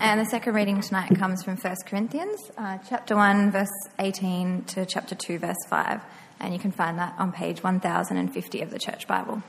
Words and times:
And 0.00 0.20
the 0.20 0.26
second 0.26 0.54
reading 0.54 0.80
tonight 0.80 1.18
comes 1.18 1.42
from 1.42 1.56
1 1.56 1.76
Corinthians, 1.84 2.52
uh, 2.56 2.78
chapter 2.88 3.16
1, 3.16 3.50
verse 3.50 3.68
18 3.98 4.62
to 4.66 4.86
chapter 4.86 5.16
2, 5.16 5.40
verse 5.40 5.56
5. 5.68 6.00
And 6.38 6.54
you 6.54 6.60
can 6.60 6.70
find 6.70 6.96
that 7.00 7.16
on 7.18 7.32
page 7.32 7.64
1050 7.64 8.62
of 8.62 8.70
the 8.70 8.78
Church 8.78 9.08
Bible. 9.08 9.42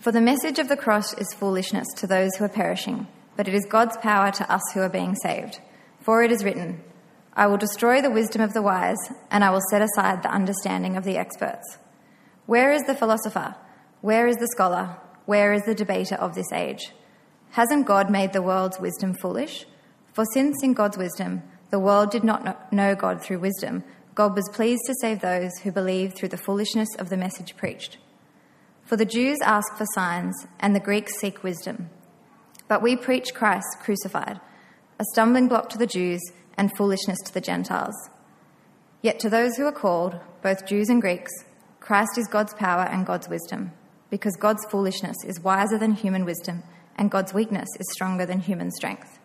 For 0.00 0.12
the 0.12 0.20
message 0.20 0.58
of 0.58 0.68
the 0.68 0.76
cross 0.76 1.14
is 1.14 1.32
foolishness 1.32 1.86
to 1.96 2.06
those 2.06 2.36
who 2.36 2.44
are 2.44 2.50
perishing, 2.50 3.06
but 3.38 3.48
it 3.48 3.54
is 3.54 3.64
God's 3.70 3.96
power 3.96 4.30
to 4.32 4.52
us 4.52 4.62
who 4.74 4.80
are 4.80 4.90
being 4.90 5.14
saved. 5.14 5.60
For 6.02 6.22
it 6.22 6.30
is 6.30 6.44
written, 6.44 6.82
I 7.34 7.46
will 7.46 7.56
destroy 7.56 8.02
the 8.02 8.10
wisdom 8.10 8.42
of 8.42 8.52
the 8.52 8.60
wise, 8.60 8.98
and 9.30 9.44
I 9.44 9.50
will 9.50 9.62
set 9.70 9.80
aside 9.80 10.22
the 10.22 10.30
understanding 10.30 10.98
of 10.98 11.04
the 11.04 11.16
experts. 11.16 11.78
Where 12.44 12.70
is 12.70 12.82
the 12.82 12.94
philosopher? 12.94 13.56
Where 14.02 14.26
is 14.26 14.34
the 14.38 14.48
scholar? 14.48 14.96
Where 15.26 15.52
is 15.52 15.62
the 15.62 15.76
debater 15.76 16.16
of 16.16 16.34
this 16.34 16.50
age? 16.52 16.90
Hasn't 17.50 17.86
God 17.86 18.10
made 18.10 18.32
the 18.32 18.42
world's 18.42 18.80
wisdom 18.80 19.14
foolish? 19.14 19.64
For 20.12 20.24
since 20.34 20.60
in 20.64 20.74
God's 20.74 20.98
wisdom 20.98 21.44
the 21.70 21.78
world 21.78 22.10
did 22.10 22.24
not 22.24 22.72
know 22.72 22.96
God 22.96 23.22
through 23.22 23.38
wisdom, 23.38 23.84
God 24.16 24.34
was 24.34 24.50
pleased 24.52 24.82
to 24.86 24.94
save 25.00 25.20
those 25.20 25.52
who 25.62 25.70
believe 25.70 26.14
through 26.14 26.30
the 26.30 26.36
foolishness 26.36 26.88
of 26.98 27.10
the 27.10 27.16
message 27.16 27.56
preached. 27.56 27.98
For 28.82 28.96
the 28.96 29.04
Jews 29.04 29.38
ask 29.44 29.72
for 29.76 29.86
signs, 29.94 30.48
and 30.58 30.74
the 30.74 30.80
Greeks 30.80 31.20
seek 31.20 31.44
wisdom. 31.44 31.88
But 32.66 32.82
we 32.82 32.96
preach 32.96 33.32
Christ 33.32 33.68
crucified, 33.84 34.40
a 34.98 35.04
stumbling 35.12 35.46
block 35.46 35.68
to 35.68 35.78
the 35.78 35.86
Jews 35.86 36.20
and 36.58 36.76
foolishness 36.76 37.18
to 37.26 37.34
the 37.34 37.40
Gentiles. 37.40 37.94
Yet 39.00 39.20
to 39.20 39.30
those 39.30 39.56
who 39.56 39.64
are 39.64 39.72
called, 39.72 40.18
both 40.42 40.66
Jews 40.66 40.88
and 40.88 41.00
Greeks, 41.00 41.30
Christ 41.78 42.18
is 42.18 42.26
God's 42.26 42.54
power 42.54 42.82
and 42.82 43.06
God's 43.06 43.28
wisdom 43.28 43.70
because 44.12 44.36
God's 44.36 44.66
foolishness 44.66 45.16
is 45.24 45.40
wiser 45.40 45.78
than 45.78 45.94
human 45.94 46.26
wisdom, 46.26 46.62
and 46.96 47.10
God's 47.10 47.32
weakness 47.32 47.68
is 47.80 47.90
stronger 47.92 48.26
than 48.26 48.40
human 48.40 48.70
strength. 48.70 49.18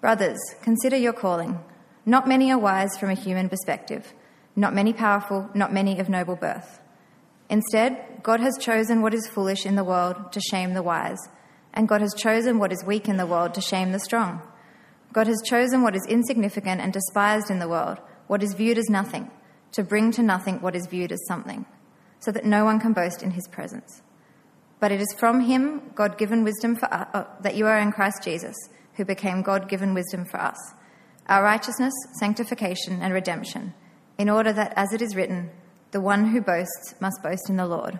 Brothers, 0.00 0.38
consider 0.62 0.96
your 0.96 1.12
calling. 1.12 1.58
Not 2.06 2.28
many 2.28 2.52
are 2.52 2.60
wise 2.60 2.96
from 2.96 3.10
a 3.10 3.14
human 3.14 3.48
perspective, 3.48 4.14
not 4.54 4.72
many 4.72 4.92
powerful, 4.92 5.50
not 5.52 5.72
many 5.72 5.98
of 5.98 6.08
noble 6.08 6.36
birth. 6.36 6.78
Instead, 7.50 8.20
God 8.22 8.38
has 8.38 8.56
chosen 8.56 9.02
what 9.02 9.12
is 9.12 9.26
foolish 9.26 9.66
in 9.66 9.74
the 9.74 9.82
world 9.82 10.30
to 10.30 10.40
shame 10.40 10.74
the 10.74 10.82
wise, 10.84 11.28
and 11.74 11.88
God 11.88 12.02
has 12.02 12.14
chosen 12.14 12.60
what 12.60 12.70
is 12.70 12.84
weak 12.84 13.08
in 13.08 13.16
the 13.16 13.26
world 13.26 13.52
to 13.54 13.60
shame 13.60 13.90
the 13.90 13.98
strong. 13.98 14.42
God 15.12 15.26
has 15.26 15.42
chosen 15.44 15.82
what 15.82 15.96
is 15.96 16.06
insignificant 16.08 16.80
and 16.80 16.92
despised 16.92 17.50
in 17.50 17.58
the 17.58 17.68
world, 17.68 17.98
what 18.28 18.44
is 18.44 18.54
viewed 18.54 18.78
as 18.78 18.88
nothing, 18.88 19.28
to 19.72 19.82
bring 19.82 20.12
to 20.12 20.22
nothing 20.22 20.60
what 20.60 20.76
is 20.76 20.86
viewed 20.86 21.10
as 21.10 21.26
something 21.26 21.66
so 22.20 22.32
that 22.32 22.44
no 22.44 22.64
one 22.64 22.80
can 22.80 22.92
boast 22.92 23.22
in 23.22 23.32
his 23.32 23.46
presence. 23.48 24.02
But 24.80 24.92
it 24.92 25.00
is 25.00 25.14
from 25.18 25.40
him, 25.40 25.90
God 25.94 26.18
given 26.18 26.44
wisdom 26.44 26.76
for 26.76 26.92
us, 26.92 27.06
uh, 27.14 27.24
that 27.40 27.56
you 27.56 27.66
are 27.66 27.78
in 27.78 27.92
Christ 27.92 28.22
Jesus, 28.22 28.54
who 28.94 29.04
became 29.04 29.42
God 29.42 29.68
given 29.68 29.94
wisdom 29.94 30.24
for 30.24 30.40
us, 30.40 30.58
our 31.28 31.42
righteousness, 31.42 31.94
sanctification, 32.18 33.00
and 33.02 33.12
redemption, 33.12 33.74
in 34.18 34.28
order 34.28 34.52
that, 34.52 34.72
as 34.76 34.92
it 34.92 35.02
is 35.02 35.16
written, 35.16 35.50
the 35.90 36.00
one 36.00 36.26
who 36.26 36.40
boasts 36.40 36.94
must 37.00 37.22
boast 37.22 37.48
in 37.48 37.56
the 37.56 37.66
Lord. 37.66 37.98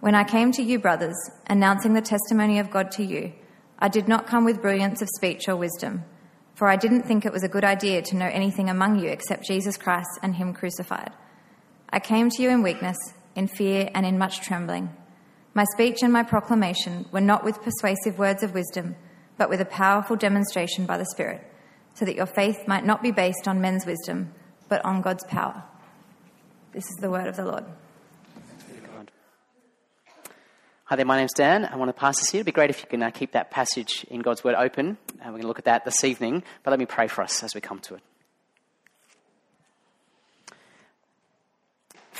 When 0.00 0.14
I 0.14 0.24
came 0.24 0.52
to 0.52 0.62
you, 0.62 0.78
brothers, 0.78 1.16
announcing 1.46 1.94
the 1.94 2.02
testimony 2.02 2.58
of 2.58 2.70
God 2.70 2.90
to 2.92 3.04
you, 3.04 3.32
I 3.78 3.88
did 3.88 4.08
not 4.08 4.26
come 4.26 4.44
with 4.44 4.62
brilliance 4.62 5.00
of 5.00 5.08
speech 5.16 5.48
or 5.48 5.56
wisdom, 5.56 6.04
for 6.54 6.68
I 6.68 6.76
didn't 6.76 7.02
think 7.02 7.24
it 7.24 7.32
was 7.32 7.42
a 7.42 7.48
good 7.48 7.64
idea 7.64 8.02
to 8.02 8.16
know 8.16 8.26
anything 8.26 8.68
among 8.68 8.98
you 8.98 9.08
except 9.08 9.46
Jesus 9.46 9.76
Christ 9.76 10.18
and 10.22 10.34
Him 10.34 10.52
crucified. 10.52 11.12
I 11.90 12.00
came 12.00 12.30
to 12.30 12.42
you 12.42 12.50
in 12.50 12.62
weakness 12.62 12.96
in 13.34 13.48
fear, 13.48 13.90
and 13.94 14.04
in 14.06 14.18
much 14.18 14.40
trembling. 14.40 14.94
My 15.54 15.64
speech 15.74 16.02
and 16.02 16.12
my 16.12 16.22
proclamation 16.22 17.06
were 17.12 17.20
not 17.20 17.44
with 17.44 17.62
persuasive 17.62 18.18
words 18.18 18.42
of 18.42 18.54
wisdom, 18.54 18.96
but 19.38 19.48
with 19.48 19.60
a 19.60 19.66
powerful 19.66 20.16
demonstration 20.16 20.86
by 20.86 20.98
the 20.98 21.06
Spirit, 21.06 21.46
so 21.94 22.04
that 22.04 22.16
your 22.16 22.26
faith 22.26 22.66
might 22.66 22.84
not 22.84 23.02
be 23.02 23.10
based 23.10 23.46
on 23.46 23.60
men's 23.60 23.86
wisdom, 23.86 24.32
but 24.68 24.84
on 24.84 25.02
God's 25.02 25.24
power. 25.24 25.62
This 26.72 26.84
is 26.90 26.96
the 26.96 27.10
word 27.10 27.28
of 27.28 27.36
the 27.36 27.44
Lord. 27.44 27.64
Hi 30.86 30.96
there, 30.96 31.06
my 31.06 31.16
name's 31.16 31.32
Dan. 31.32 31.64
I 31.64 31.76
want 31.76 31.88
to 31.88 31.98
pass 31.98 32.18
this 32.18 32.30
here. 32.30 32.40
It'd 32.40 32.46
be 32.46 32.52
great 32.52 32.68
if 32.68 32.82
you 32.82 32.86
can 32.86 33.02
uh, 33.02 33.10
keep 33.10 33.32
that 33.32 33.50
passage 33.50 34.04
in 34.10 34.20
God's 34.20 34.44
Word 34.44 34.54
open. 34.54 34.98
Uh, 35.12 35.24
we're 35.24 35.30
going 35.30 35.42
to 35.42 35.48
look 35.48 35.58
at 35.58 35.64
that 35.64 35.86
this 35.86 36.04
evening, 36.04 36.42
but 36.62 36.72
let 36.72 36.78
me 36.78 36.84
pray 36.84 37.08
for 37.08 37.22
us 37.22 37.42
as 37.42 37.54
we 37.54 37.60
come 37.62 37.78
to 37.80 37.94
it. 37.94 38.02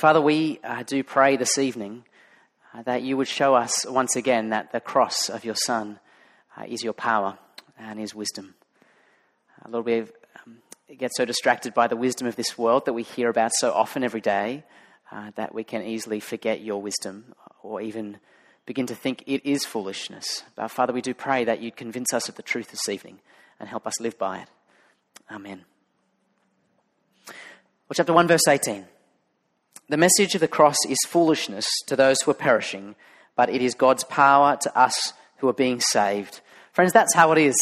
Father, 0.05 0.21
we 0.21 0.59
uh, 0.63 0.83
do 0.83 1.03
pray 1.03 1.35
this 1.35 1.57
evening 1.57 2.03
uh, 2.75 2.83
that 2.83 3.01
you 3.01 3.17
would 3.17 3.27
show 3.27 3.55
us 3.55 3.87
once 3.87 4.15
again 4.15 4.49
that 4.49 4.71
the 4.71 4.79
cross 4.79 5.29
of 5.29 5.43
your 5.43 5.55
Son 5.55 5.99
uh, 6.55 6.65
is 6.67 6.83
your 6.83 6.93
power 6.93 7.39
and 7.79 7.99
is 7.99 8.13
wisdom. 8.13 8.53
Uh, 9.59 9.69
Lord, 9.71 9.85
we 9.87 10.01
um, 10.01 10.57
get 10.95 11.09
so 11.15 11.25
distracted 11.25 11.73
by 11.73 11.87
the 11.87 11.95
wisdom 11.95 12.27
of 12.27 12.35
this 12.35 12.55
world 12.55 12.85
that 12.85 12.93
we 12.93 13.01
hear 13.01 13.29
about 13.29 13.51
so 13.55 13.73
often 13.73 14.03
every 14.03 14.21
day 14.21 14.63
uh, 15.11 15.31
that 15.37 15.55
we 15.55 15.63
can 15.63 15.81
easily 15.81 16.19
forget 16.19 16.61
your 16.61 16.79
wisdom 16.79 17.33
or 17.63 17.81
even 17.81 18.19
begin 18.67 18.85
to 18.85 18.93
think 18.93 19.23
it 19.25 19.43
is 19.43 19.65
foolishness. 19.65 20.43
But 20.55 20.67
Father, 20.67 20.93
we 20.93 21.01
do 21.01 21.15
pray 21.15 21.45
that 21.45 21.63
you'd 21.63 21.77
convince 21.77 22.13
us 22.13 22.29
of 22.29 22.35
the 22.35 22.43
truth 22.43 22.69
this 22.69 22.87
evening 22.89 23.21
and 23.59 23.67
help 23.67 23.87
us 23.87 23.99
live 23.99 24.19
by 24.19 24.37
it. 24.37 24.49
Amen. 25.31 25.65
Well, 27.27 27.95
chapter 27.95 28.13
1, 28.13 28.27
verse 28.27 28.47
18. 28.47 28.85
The 29.87 29.97
message 29.97 30.33
of 30.33 30.41
the 30.41 30.47
cross 30.47 30.77
is 30.89 30.97
foolishness 31.05 31.67
to 31.85 31.95
those 31.95 32.19
who 32.21 32.31
are 32.31 32.35
perishing, 32.35 32.95
but 33.35 33.51
it 33.51 33.61
is 33.61 33.75
God's 33.75 34.03
power 34.03 34.57
to 34.61 34.75
us 34.75 35.13
who 35.37 35.47
are 35.47 35.53
being 35.53 35.79
saved. 35.79 36.41
Friends, 36.71 36.91
that's 36.91 37.13
how 37.13 37.31
it 37.33 37.37
is. 37.37 37.55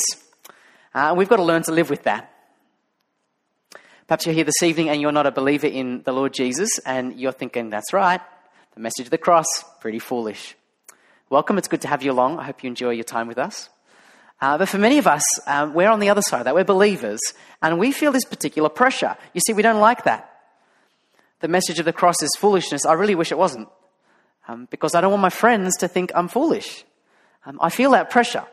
Uh, 0.93 1.13
we've 1.17 1.27
got 1.27 1.35
to 1.35 1.43
learn 1.43 1.63
to 1.63 1.73
live 1.73 1.89
with 1.89 2.03
that. 2.03 2.31
Perhaps 4.07 4.25
you're 4.25 4.35
here 4.35 4.45
this 4.45 4.63
evening 4.63 4.87
and 4.87 5.01
you're 5.01 5.11
not 5.11 5.27
a 5.27 5.31
believer 5.31 5.67
in 5.67 6.01
the 6.03 6.13
Lord 6.13 6.33
Jesus, 6.33 6.69
and 6.85 7.19
you're 7.19 7.33
thinking, 7.33 7.69
that's 7.69 7.91
right, 7.91 8.21
the 8.73 8.79
message 8.79 9.07
of 9.07 9.11
the 9.11 9.17
cross, 9.17 9.45
pretty 9.81 9.99
foolish. 9.99 10.55
Welcome, 11.29 11.57
it's 11.57 11.67
good 11.67 11.81
to 11.81 11.89
have 11.89 12.03
you 12.03 12.13
along. 12.13 12.39
I 12.39 12.45
hope 12.45 12.63
you 12.63 12.69
enjoy 12.69 12.91
your 12.91 13.03
time 13.03 13.27
with 13.27 13.37
us. 13.37 13.69
Uh, 14.39 14.57
but 14.57 14.69
for 14.69 14.77
many 14.77 14.97
of 14.97 15.07
us, 15.07 15.23
um, 15.45 15.73
we're 15.73 15.89
on 15.89 15.99
the 15.99 16.09
other 16.09 16.21
side 16.21 16.39
of 16.39 16.45
that. 16.45 16.55
We're 16.55 16.63
believers, 16.63 17.19
and 17.61 17.79
we 17.79 17.91
feel 17.91 18.13
this 18.13 18.23
particular 18.23 18.69
pressure. 18.69 19.17
You 19.33 19.41
see, 19.45 19.51
we 19.51 19.61
don't 19.61 19.81
like 19.81 20.05
that 20.05 20.32
the 21.43 21.49
message 21.49 21.77
of 21.77 21.83
the 21.83 21.91
cross 21.91 22.23
is 22.23 22.29
foolishness, 22.39 22.85
I 22.85 22.93
really 22.93 23.15
wish 23.15 23.29
it 23.29 23.37
wasn't. 23.37 23.67
Um, 24.47 24.65
because 24.71 24.95
I 24.95 25.01
don't 25.01 25.11
want 25.11 25.21
my 25.21 25.29
friends 25.29 25.75
to 25.79 25.89
think 25.89 26.13
I'm 26.15 26.29
foolish. 26.29 26.85
Um, 27.45 27.59
I 27.61 27.69
feel 27.69 27.91
that 27.91 28.09
pressure. 28.09 28.45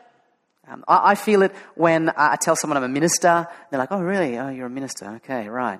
Um, 0.67 0.83
I, 0.89 1.11
I, 1.11 1.15
feel 1.15 1.41
it 1.41 1.55
when 1.75 2.11
I 2.17 2.35
tell 2.35 2.57
someone 2.57 2.75
I'm 2.75 2.83
a 2.83 2.89
minister. 2.89 3.47
They're 3.69 3.79
like, 3.79 3.93
oh, 3.93 4.01
really? 4.01 4.37
Oh, 4.37 4.49
you're 4.49 4.65
a 4.65 4.69
minister. 4.69 5.21
Okay, 5.23 5.47
right. 5.47 5.79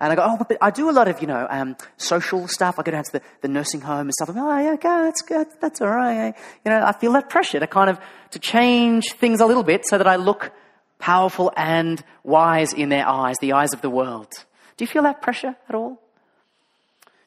And 0.00 0.12
I 0.12 0.14
go, 0.14 0.22
oh, 0.22 0.36
but 0.36 0.58
I 0.60 0.70
do 0.70 0.90
a 0.90 0.92
lot 0.92 1.08
of, 1.08 1.22
you 1.22 1.26
know, 1.26 1.46
um, 1.48 1.78
social 1.96 2.46
stuff. 2.46 2.78
I 2.78 2.82
go 2.82 2.90
down 2.92 3.04
to 3.04 3.12
the, 3.12 3.22
the 3.40 3.48
nursing 3.48 3.80
home 3.80 4.00
and 4.00 4.12
stuff. 4.12 4.28
I'm, 4.28 4.36
oh, 4.36 4.58
yeah, 4.58 4.72
okay, 4.74 4.88
that's 4.88 5.22
good. 5.22 5.46
That's 5.62 5.80
all 5.80 5.88
right. 5.88 6.34
You 6.66 6.70
know, 6.72 6.84
I 6.84 6.92
feel 6.92 7.12
that 7.12 7.30
pressure 7.30 7.58
to 7.58 7.66
kind 7.66 7.88
of, 7.88 7.98
to 8.32 8.38
change 8.38 9.12
things 9.12 9.40
a 9.40 9.46
little 9.46 9.64
bit 9.64 9.86
so 9.86 9.96
that 9.96 10.06
I 10.06 10.16
look 10.16 10.52
powerful 10.98 11.54
and 11.56 12.04
wise 12.22 12.74
in 12.74 12.90
their 12.90 13.08
eyes, 13.08 13.36
the 13.40 13.54
eyes 13.54 13.72
of 13.72 13.80
the 13.80 13.90
world. 13.90 14.30
Do 14.76 14.84
you 14.84 14.88
feel 14.88 15.04
that 15.04 15.22
pressure 15.22 15.56
at 15.66 15.74
all? 15.74 16.02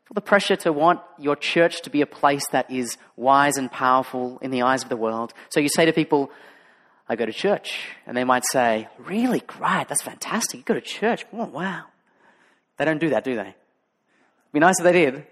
Feel 0.05 0.15
the 0.15 0.21
pressure 0.21 0.55
to 0.57 0.73
want 0.73 0.99
your 1.17 1.35
church 1.35 1.81
to 1.83 1.89
be 1.89 2.01
a 2.01 2.05
place 2.05 2.45
that 2.51 2.69
is 2.69 2.97
wise 3.15 3.57
and 3.57 3.71
powerful 3.71 4.37
in 4.41 4.51
the 4.51 4.61
eyes 4.61 4.83
of 4.83 4.89
the 4.89 4.97
world. 4.97 5.33
So 5.49 5.59
you 5.59 5.69
say 5.69 5.85
to 5.85 5.93
people, 5.93 6.29
I 7.07 7.15
go 7.15 7.25
to 7.25 7.33
church. 7.33 7.89
And 8.05 8.15
they 8.15 8.23
might 8.23 8.43
say, 8.51 8.87
Really? 8.99 9.41
Great. 9.41 9.87
That's 9.87 10.01
fantastic. 10.01 10.59
You 10.59 10.63
go 10.63 10.73
to 10.73 10.81
church. 10.81 11.25
Oh, 11.33 11.45
wow. 11.45 11.85
They 12.77 12.85
don't 12.85 12.99
do 12.99 13.09
that, 13.09 13.23
do 13.23 13.35
they? 13.35 13.41
It'd 13.41 14.53
be 14.53 14.59
nice 14.59 14.79
if 14.79 14.83
they 14.83 14.93
did. 14.93 15.25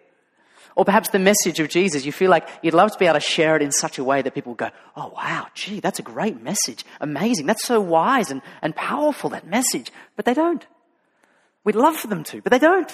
Or 0.75 0.85
perhaps 0.85 1.09
the 1.09 1.19
message 1.19 1.59
of 1.59 1.67
Jesus, 1.67 2.05
you 2.05 2.13
feel 2.13 2.29
like 2.29 2.47
you'd 2.61 2.73
love 2.73 2.91
to 2.93 2.97
be 2.97 3.05
able 3.05 3.15
to 3.15 3.19
share 3.19 3.57
it 3.57 3.61
in 3.61 3.73
such 3.73 3.97
a 3.97 4.03
way 4.03 4.21
that 4.21 4.33
people 4.33 4.53
go, 4.53 4.69
Oh, 4.95 5.11
wow, 5.15 5.47
gee, 5.53 5.79
that's 5.79 5.99
a 5.99 6.03
great 6.03 6.41
message. 6.41 6.85
Amazing. 7.01 7.45
That's 7.45 7.65
so 7.65 7.81
wise 7.81 8.31
and, 8.31 8.41
and 8.61 8.75
powerful, 8.75 9.31
that 9.31 9.47
message. 9.47 9.91
But 10.15 10.25
they 10.25 10.33
don't. 10.33 10.65
We'd 11.63 11.75
love 11.75 11.95
for 11.95 12.07
them 12.07 12.23
to, 12.25 12.41
but 12.41 12.51
they 12.51 12.59
don't. 12.59 12.91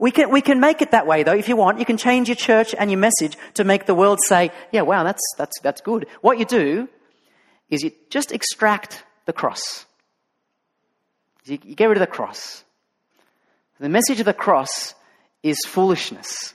We 0.00 0.10
can, 0.10 0.30
we 0.30 0.40
can 0.40 0.60
make 0.60 0.80
it 0.80 0.92
that 0.92 1.06
way 1.06 1.22
though, 1.24 1.34
if 1.34 1.46
you 1.46 1.56
want. 1.56 1.78
You 1.78 1.84
can 1.84 1.98
change 1.98 2.26
your 2.28 2.34
church 2.34 2.74
and 2.76 2.90
your 2.90 2.98
message 2.98 3.36
to 3.54 3.64
make 3.64 3.84
the 3.84 3.94
world 3.94 4.18
say, 4.26 4.50
yeah, 4.72 4.80
wow, 4.80 5.04
that's, 5.04 5.22
that's, 5.36 5.60
that's 5.60 5.82
good. 5.82 6.06
What 6.22 6.38
you 6.38 6.46
do 6.46 6.88
is 7.68 7.82
you 7.82 7.92
just 8.08 8.32
extract 8.32 9.04
the 9.26 9.34
cross. 9.34 9.84
You, 11.44 11.58
you 11.62 11.74
get 11.74 11.86
rid 11.86 11.98
of 11.98 12.00
the 12.00 12.06
cross. 12.06 12.64
The 13.78 13.90
message 13.90 14.20
of 14.20 14.26
the 14.26 14.32
cross 14.32 14.94
is 15.42 15.58
foolishness 15.66 16.54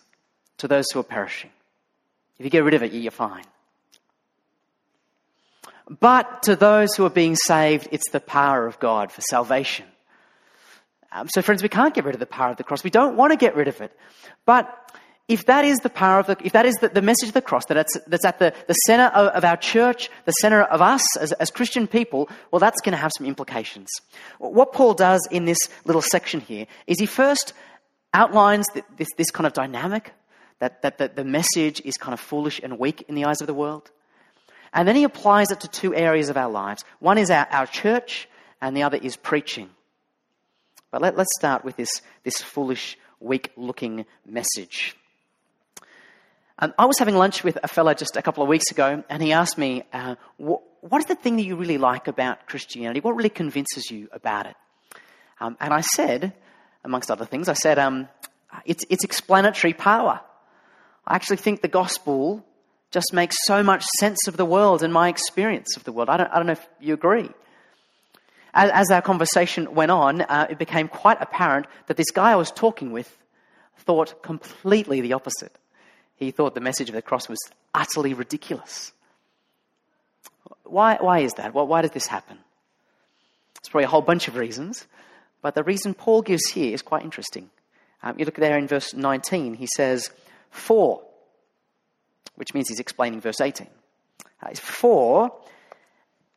to 0.58 0.68
those 0.68 0.86
who 0.92 1.00
are 1.00 1.04
perishing. 1.04 1.52
If 2.40 2.46
you 2.46 2.50
get 2.50 2.64
rid 2.64 2.74
of 2.74 2.82
it, 2.82 2.94
you're 2.94 3.12
fine. 3.12 3.46
But 5.88 6.44
to 6.44 6.56
those 6.56 6.96
who 6.96 7.06
are 7.06 7.12
being 7.12 7.36
saved, 7.36 7.90
it's 7.92 8.10
the 8.10 8.20
power 8.20 8.66
of 8.66 8.80
God 8.80 9.12
for 9.12 9.22
salvation. 9.22 9.86
Um, 11.16 11.30
so, 11.30 11.42
friends, 11.42 11.64
we 11.64 11.70
can't 11.70 11.94
get 11.94 12.04
rid 12.04 12.14
of 12.14 12.20
the 12.20 12.26
power 12.26 12.52
of 12.52 12.58
the 12.58 12.64
cross. 12.66 12.84
We 12.84 12.90
don't 12.90 13.16
want 13.16 13.32
to 13.32 13.38
get 13.38 13.56
rid 13.56 13.70
of 13.70 13.80
it. 13.80 13.98
But 14.46 14.70
if 15.30 15.46
that 15.46 15.64
is 15.64 15.78
the 15.78 15.90
power 15.90 16.20
of 16.20 16.28
the, 16.28 16.36
if 16.44 16.52
that 16.52 16.66
is 16.66 16.76
the, 16.76 16.90
the 16.90 17.02
message 17.02 17.30
of 17.30 17.34
the 17.34 17.42
cross, 17.42 17.66
that 17.68 17.88
that's 18.06 18.26
at 18.26 18.40
the, 18.40 18.54
the 18.68 18.74
center 18.74 19.06
of, 19.06 19.28
of 19.30 19.46
our 19.46 19.56
church, 19.56 20.10
the 20.26 20.34
center 20.34 20.64
of 20.64 20.82
us 20.82 21.16
as, 21.16 21.32
as 21.32 21.50
Christian 21.52 21.88
people, 21.88 22.30
well, 22.52 22.60
that's 22.60 22.82
going 22.82 22.92
to 22.92 22.98
have 22.98 23.12
some 23.18 23.26
implications. 23.26 23.90
What 24.40 24.74
Paul 24.74 24.94
does 24.94 25.26
in 25.32 25.46
this 25.46 25.58
little 25.86 26.02
section 26.02 26.42
here 26.42 26.68
is 26.86 27.00
he 27.00 27.06
first 27.06 27.54
outlines 28.14 28.68
this, 28.98 29.08
this 29.18 29.32
kind 29.32 29.48
of 29.48 29.54
dynamic 29.54 30.12
that, 30.60 30.82
that, 30.82 30.98
that 30.98 31.16
the 31.16 31.24
message 31.24 31.82
is 31.86 31.96
kind 31.96 32.14
of 32.14 32.20
foolish 32.20 32.60
and 32.62 32.78
weak 32.78 33.06
in 33.08 33.16
the 33.16 33.24
eyes 33.24 33.40
of 33.40 33.48
the 33.48 33.54
world. 33.54 33.90
And 34.74 34.86
then 34.86 34.98
he 34.98 35.06
applies 35.06 35.50
it 35.50 35.62
to 35.62 35.70
two 35.70 35.96
areas 35.96 36.28
of 36.28 36.36
our 36.36 36.52
lives. 36.52 36.84
One 37.00 37.18
is 37.18 37.32
our, 37.32 37.48
our 37.52 37.68
church, 37.68 38.28
and 38.62 38.76
the 38.76 38.84
other 38.84 38.98
is 38.98 39.16
preaching. 39.16 39.70
But 40.96 41.02
let, 41.02 41.20
us 41.20 41.28
start 41.38 41.66
with 41.66 41.76
this, 41.76 42.02
this 42.24 42.38
foolish, 42.38 42.98
weak 43.20 43.52
looking 43.58 44.06
message. 44.26 44.96
Um, 46.58 46.74
I 46.80 46.86
was 46.86 46.98
having 47.00 47.16
lunch 47.16 47.44
with 47.44 47.58
a 47.62 47.68
fellow 47.68 47.94
just 47.94 48.16
a 48.16 48.22
couple 48.22 48.44
of 48.44 48.48
weeks 48.48 48.72
ago, 48.72 49.04
and 49.10 49.22
he 49.22 49.34
asked 49.34 49.58
me, 49.58 49.84
uh, 49.92 50.16
what, 50.38 50.62
what 50.80 51.00
is 51.00 51.06
the 51.08 51.16
thing 51.16 51.36
that 51.36 51.44
you 51.44 51.58
really 51.58 51.78
like 51.78 52.08
about 52.08 52.48
Christianity? 52.48 53.02
What 53.02 53.18
really 53.18 53.28
convinces 53.28 53.92
you 53.92 54.08
about 54.14 54.46
it? 54.46 54.56
Um, 55.42 55.58
and 55.60 55.74
I 55.74 55.82
said, 55.82 56.32
amongst 56.86 57.12
other 57.12 57.26
things, 57.26 57.50
I 57.50 57.56
said, 57.56 57.78
um, 57.78 58.08
it's, 58.64 58.86
it's 58.90 59.04
explanatory 59.04 59.74
power. 59.74 60.22
I 61.06 61.16
actually 61.16 61.38
think 61.44 61.62
the 61.62 61.68
gospel 61.68 62.46
just 62.92 63.12
makes 63.12 63.36
so 63.44 63.64
much 63.64 63.84
sense 64.00 64.30
of 64.30 64.38
the 64.38 64.46
world 64.46 64.82
and 64.82 64.94
my 64.94 65.10
experience 65.10 65.76
of 65.76 65.84
the 65.84 65.92
world. 65.92 66.08
I 66.08 66.16
don't, 66.16 66.32
I 66.32 66.38
don't 66.38 66.46
know 66.46 66.54
if 66.54 66.70
you 66.80 66.94
agree. 66.94 67.32
As, 68.58 68.90
our 68.90 69.02
conversation 69.02 69.76
went 69.76 69.92
on, 69.92 70.22
uh, 70.22 70.48
it 70.50 70.58
became 70.58 70.88
quite 70.88 71.18
apparent 71.22 71.68
that 71.88 71.98
this 71.98 72.10
guy 72.12 72.32
I 72.32 72.36
was 72.38 72.52
talking 72.52 72.94
with 72.94 73.18
thought 73.80 74.24
completely 74.24 75.02
the 75.02 75.14
opposite. 75.14 75.54
He 76.16 76.32
thought 76.32 76.56
the 76.56 76.62
message 76.62 76.88
of 76.88 76.96
the 76.96 77.02
cross 77.02 77.28
was 77.28 77.40
utterly 77.74 78.14
ridiculous. 78.14 78.94
Why, 80.64 80.98
why 81.00 81.20
is 81.20 81.34
that? 81.34 81.54
Well, 81.54 81.68
why 81.68 81.82
did 81.82 81.92
this 81.92 82.08
happen? 82.08 82.40
It's 83.58 83.68
probably 83.68 83.86
a 83.86 83.90
whole 83.90 84.02
bunch 84.02 84.30
of 84.30 84.38
reasons, 84.38 84.88
but 85.42 85.54
the 85.54 85.64
reason 85.64 85.94
Paul 85.94 86.22
gives 86.22 86.46
here 86.48 86.74
is 86.74 86.82
quite 86.82 87.04
interesting. 87.04 87.50
Um, 88.04 88.18
you 88.18 88.26
look 88.26 88.36
there 88.36 88.58
in 88.58 88.68
verse 88.68 88.94
19, 88.94 89.56
he 89.56 89.68
says, 89.76 90.12
For, 90.50 91.02
which 92.36 92.54
means 92.54 92.70
he's 92.70 92.80
explaining 92.80 93.20
verse 93.20 93.42
18. 93.42 93.68
Uh, 94.42 94.54
for, 94.54 95.34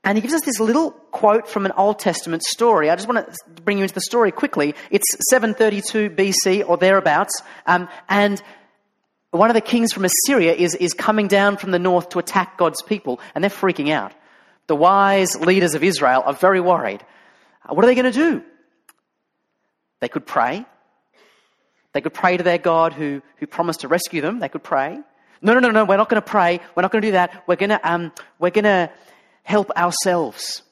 and 0.09 0.17
he 0.17 0.23
gives 0.23 0.33
us 0.33 0.41
this 0.41 0.59
little 0.59 0.93
quote 1.11 1.47
from 1.47 1.67
an 1.67 1.73
Old 1.73 1.99
Testament 1.99 2.43
story. 2.43 2.89
I 2.89 2.97
just 2.97 3.07
want 3.07 3.27
to 3.27 3.63
bring 3.63 3.77
you 3.77 3.83
into 3.83 3.93
the 3.93 4.01
story 4.01 4.33
quickly. 4.33 4.75
It's 4.91 5.05
732 5.29 6.09
BC 6.09 6.67
or 6.67 6.79
thereabouts, 6.79 7.43
um, 7.67 7.91
and 8.09 8.43
one 9.33 9.51
of 9.51 9.55
the 9.55 9.61
kings 9.61 9.93
from 9.93 10.07
Assyria 10.07 10.55
is, 10.55 10.75
is 10.77 10.95
coming 10.95 11.29
down 11.29 11.59
from 11.59 11.73
the 11.73 11.79
north 11.79 12.09
to 12.11 12.19
attack 12.19 12.57
God's 12.57 12.81
people, 12.81 13.21
and 13.35 13.45
they're 13.45 13.51
freaking 13.51 13.91
out. 13.91 14.15
The 14.67 14.75
wise 14.75 15.39
leaders 15.39 15.75
of 15.75 15.85
Israel 15.85 16.23
are 16.25 16.33
very 16.33 16.61
worried. 16.61 17.05
Uh, 17.69 17.75
what 17.75 17.85
are 17.85 17.89
they 17.89 17.95
going 17.95 18.11
to 18.11 18.19
do? 18.19 18.43
They 20.01 20.09
could 20.09 20.25
pray. 20.25 20.65
They 21.93 22.01
could 22.01 22.15
pray 22.15 22.39
to 22.39 22.43
their 22.43 22.57
God 22.57 22.95
who, 22.95 23.21
who 23.37 23.47
promised 23.47 23.81
to 23.81 23.89
rescue 23.89 24.23
them. 24.23 24.39
They 24.39 24.49
could 24.49 24.65
pray. 24.65 25.01
No, 25.43 25.53
no, 25.53 25.61
no, 25.61 25.71
no, 25.71 25.85
we're 25.85 25.99
not 25.99 26.09
going 26.09 26.23
to 26.23 26.27
pray. 26.27 26.61
We're 26.75 26.83
not 26.83 26.93
going 26.93 27.03
to 27.03 27.09
do 27.09 27.13
that. 27.13 27.45
We're 27.47 27.57
going 27.57 27.71
to, 27.71 27.81
um, 27.89 28.11
we're 28.39 28.51
going 28.51 28.65
to 28.65 28.91
help 29.49 29.71
ourselves. 29.71 30.63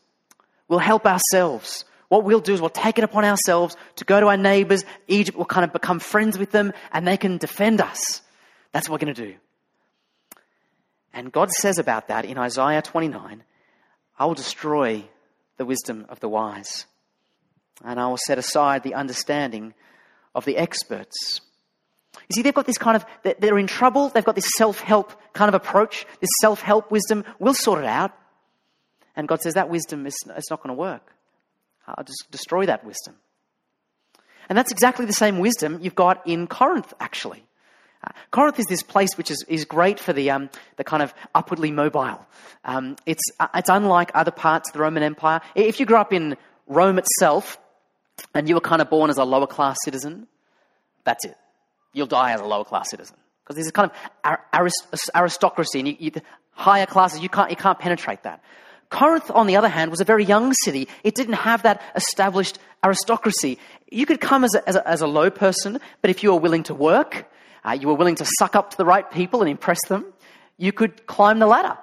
We'll 0.68 0.80
help 0.80 1.06
ourselves. 1.06 1.86
What 2.08 2.24
we'll 2.24 2.40
do 2.40 2.52
is 2.52 2.60
we'll 2.60 2.68
take 2.68 2.98
it 2.98 3.04
upon 3.04 3.24
ourselves 3.24 3.74
to 3.96 4.04
go 4.04 4.20
to 4.20 4.26
our 4.26 4.36
neighbors. 4.36 4.84
Egypt 5.08 5.38
will 5.38 5.46
kind 5.46 5.64
of 5.64 5.72
become 5.72 5.98
friends 5.98 6.36
with 6.36 6.50
them 6.50 6.74
and 6.92 7.08
they 7.08 7.16
can 7.16 7.38
defend 7.38 7.80
us. 7.80 8.20
That's 8.72 8.86
what 8.86 9.00
we're 9.00 9.06
going 9.06 9.14
to 9.14 9.26
do. 9.32 9.34
And 11.14 11.32
God 11.32 11.50
says 11.50 11.78
about 11.78 12.08
that 12.08 12.26
in 12.26 12.36
Isaiah 12.36 12.82
29 12.82 13.42
I 14.18 14.24
will 14.26 14.34
destroy 14.34 15.04
the 15.56 15.64
wisdom 15.64 16.06
of 16.08 16.20
the 16.20 16.28
wise, 16.28 16.86
and 17.84 18.00
I 18.00 18.08
will 18.08 18.18
set 18.26 18.38
aside 18.38 18.82
the 18.82 18.94
understanding 18.94 19.74
of 20.34 20.46
the 20.46 20.56
experts. 20.56 21.42
You 22.28 22.34
see, 22.34 22.42
they've 22.42 22.54
got 22.54 22.66
this 22.66 22.78
kind 22.78 22.96
of, 22.96 23.04
they're 23.38 23.58
in 23.58 23.66
trouble. 23.66 24.08
They've 24.08 24.24
got 24.24 24.36
this 24.36 24.50
self 24.56 24.80
help 24.80 25.12
kind 25.34 25.50
of 25.50 25.54
approach, 25.54 26.06
this 26.20 26.30
self 26.40 26.62
help 26.62 26.90
wisdom. 26.90 27.24
We'll 27.38 27.52
sort 27.54 27.80
it 27.80 27.86
out. 27.86 28.12
And 29.16 29.26
God 29.26 29.40
says 29.40 29.54
that 29.54 29.70
wisdom 29.70 30.06
is 30.06 30.14
it's 30.36 30.50
not 30.50 30.62
going 30.62 30.74
to 30.74 30.78
work. 30.78 31.14
I'll 31.86 32.04
just 32.04 32.26
destroy 32.30 32.66
that 32.66 32.84
wisdom. 32.84 33.14
And 34.48 34.56
that's 34.56 34.70
exactly 34.70 35.06
the 35.06 35.12
same 35.12 35.38
wisdom 35.38 35.78
you've 35.82 35.94
got 35.94 36.26
in 36.26 36.46
Corinth, 36.46 36.92
actually. 37.00 37.44
Uh, 38.04 38.10
Corinth 38.30 38.58
is 38.58 38.66
this 38.66 38.82
place 38.82 39.10
which 39.16 39.30
is, 39.30 39.44
is 39.48 39.64
great 39.64 39.98
for 39.98 40.12
the, 40.12 40.30
um, 40.30 40.50
the 40.76 40.84
kind 40.84 41.02
of 41.02 41.14
upwardly 41.34 41.70
mobile. 41.70 42.24
Um, 42.64 42.96
it's, 43.06 43.22
uh, 43.40 43.48
it's 43.54 43.68
unlike 43.68 44.10
other 44.14 44.30
parts 44.30 44.68
of 44.68 44.74
the 44.74 44.80
Roman 44.80 45.02
Empire. 45.02 45.40
If 45.54 45.80
you 45.80 45.86
grew 45.86 45.96
up 45.96 46.12
in 46.12 46.36
Rome 46.66 46.98
itself 46.98 47.58
and 48.34 48.48
you 48.48 48.54
were 48.54 48.60
kind 48.60 48.82
of 48.82 48.90
born 48.90 49.10
as 49.10 49.18
a 49.18 49.24
lower 49.24 49.46
class 49.46 49.76
citizen, 49.84 50.26
that's 51.04 51.24
it. 51.24 51.36
You'll 51.92 52.06
die 52.06 52.32
as 52.32 52.40
a 52.40 52.44
lower 52.44 52.64
class 52.64 52.90
citizen. 52.90 53.16
Because 53.42 53.56
there's 53.56 53.68
a 53.68 53.72
kind 53.72 53.90
of 54.24 54.38
arist- 54.52 55.10
aristocracy, 55.14 55.78
and 55.78 55.88
you, 55.88 55.96
you, 55.98 56.10
higher 56.50 56.86
classes, 56.86 57.20
you 57.20 57.28
can't, 57.28 57.50
you 57.50 57.56
can't 57.56 57.78
penetrate 57.78 58.24
that. 58.24 58.42
Corinth, 58.90 59.30
on 59.30 59.46
the 59.46 59.56
other 59.56 59.68
hand, 59.68 59.90
was 59.90 60.00
a 60.00 60.04
very 60.04 60.24
young 60.24 60.52
city. 60.64 60.88
It 61.02 61.14
didn't 61.14 61.34
have 61.34 61.62
that 61.62 61.82
established 61.94 62.58
aristocracy. 62.84 63.58
You 63.90 64.06
could 64.06 64.20
come 64.20 64.44
as 64.44 64.54
a, 64.54 64.68
as 64.68 64.76
a, 64.76 64.88
as 64.88 65.00
a 65.00 65.06
low 65.06 65.30
person, 65.30 65.80
but 66.02 66.10
if 66.10 66.22
you 66.22 66.32
were 66.32 66.40
willing 66.40 66.62
to 66.64 66.74
work, 66.74 67.30
uh, 67.64 67.72
you 67.72 67.88
were 67.88 67.94
willing 67.94 68.14
to 68.16 68.26
suck 68.38 68.54
up 68.54 68.70
to 68.70 68.76
the 68.76 68.84
right 68.84 69.10
people 69.10 69.40
and 69.40 69.50
impress 69.50 69.84
them, 69.88 70.04
you 70.56 70.72
could 70.72 71.06
climb 71.06 71.38
the 71.38 71.46
ladder. 71.46 71.76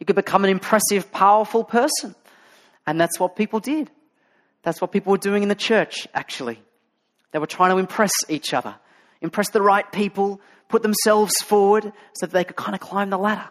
You 0.00 0.06
could 0.06 0.16
become 0.16 0.44
an 0.44 0.50
impressive, 0.50 1.10
powerful 1.12 1.64
person. 1.64 2.14
And 2.86 3.00
that's 3.00 3.18
what 3.18 3.36
people 3.36 3.60
did. 3.60 3.90
That's 4.62 4.80
what 4.80 4.92
people 4.92 5.12
were 5.12 5.18
doing 5.18 5.42
in 5.42 5.48
the 5.48 5.54
church, 5.54 6.08
actually. 6.14 6.60
They 7.32 7.38
were 7.38 7.46
trying 7.46 7.70
to 7.70 7.78
impress 7.78 8.12
each 8.28 8.54
other, 8.54 8.74
impress 9.20 9.50
the 9.50 9.62
right 9.62 9.90
people, 9.92 10.40
put 10.68 10.82
themselves 10.82 11.34
forward 11.42 11.92
so 12.14 12.26
that 12.26 12.32
they 12.32 12.44
could 12.44 12.56
kind 12.56 12.74
of 12.74 12.80
climb 12.80 13.10
the 13.10 13.18
ladder. 13.18 13.48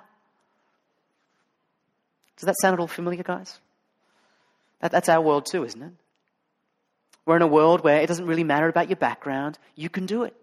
Does 2.37 2.47
that 2.47 2.55
sound 2.61 2.73
at 2.73 2.79
all 2.79 2.87
familiar, 2.87 3.23
guys? 3.23 3.59
That, 4.81 4.91
that's 4.91 5.09
our 5.09 5.21
world 5.21 5.45
too, 5.45 5.63
isn't 5.63 5.81
it? 5.81 5.91
We're 7.25 7.37
in 7.37 7.41
a 7.41 7.47
world 7.47 7.83
where 7.83 8.01
it 8.01 8.07
doesn't 8.07 8.27
really 8.27 8.43
matter 8.43 8.67
about 8.67 8.89
your 8.89 8.97
background. 8.97 9.57
You 9.75 9.89
can 9.89 10.05
do 10.05 10.23
it. 10.23 10.35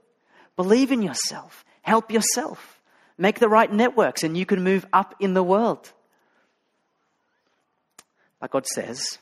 Believe 0.57 0.91
in 0.91 1.03
yourself. 1.03 1.65
Help 1.83 2.11
yourself. 2.11 2.81
Make 3.19 3.39
the 3.39 3.49
right 3.49 3.73
networks, 3.73 4.25
and 4.25 4.37
you 4.37 4.47
can 4.47 4.65
move 4.65 4.85
up 4.93 5.15
in 5.21 5.35
the 5.35 5.43
world. 5.43 5.93
But 8.41 8.51
God 8.51 8.67
says 8.67 9.19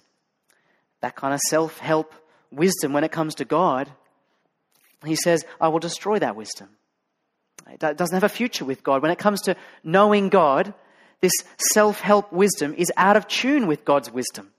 that 1.00 1.16
kind 1.16 1.34
of 1.34 1.40
self 1.40 1.78
help 1.78 2.14
wisdom, 2.50 2.92
when 2.92 3.04
it 3.04 3.12
comes 3.12 3.34
to 3.36 3.44
God, 3.44 3.90
He 5.04 5.16
says, 5.16 5.44
I 5.60 5.68
will 5.68 5.78
destroy 5.78 6.18
that 6.18 6.36
wisdom. 6.36 6.68
It 7.68 7.78
doesn't 7.78 8.14
have 8.14 8.24
a 8.24 8.28
future 8.28 8.64
with 8.64 8.82
God. 8.82 9.02
When 9.02 9.10
it 9.10 9.18
comes 9.18 9.42
to 9.42 9.56
knowing 9.84 10.28
God, 10.28 10.74
this 11.20 11.32
self 11.72 12.00
help 12.00 12.32
wisdom 12.32 12.74
is 12.76 12.90
out 12.96 13.16
of 13.16 13.28
tune 13.28 13.66
with 13.66 13.84
God's 13.84 14.10
wisdom. 14.10 14.50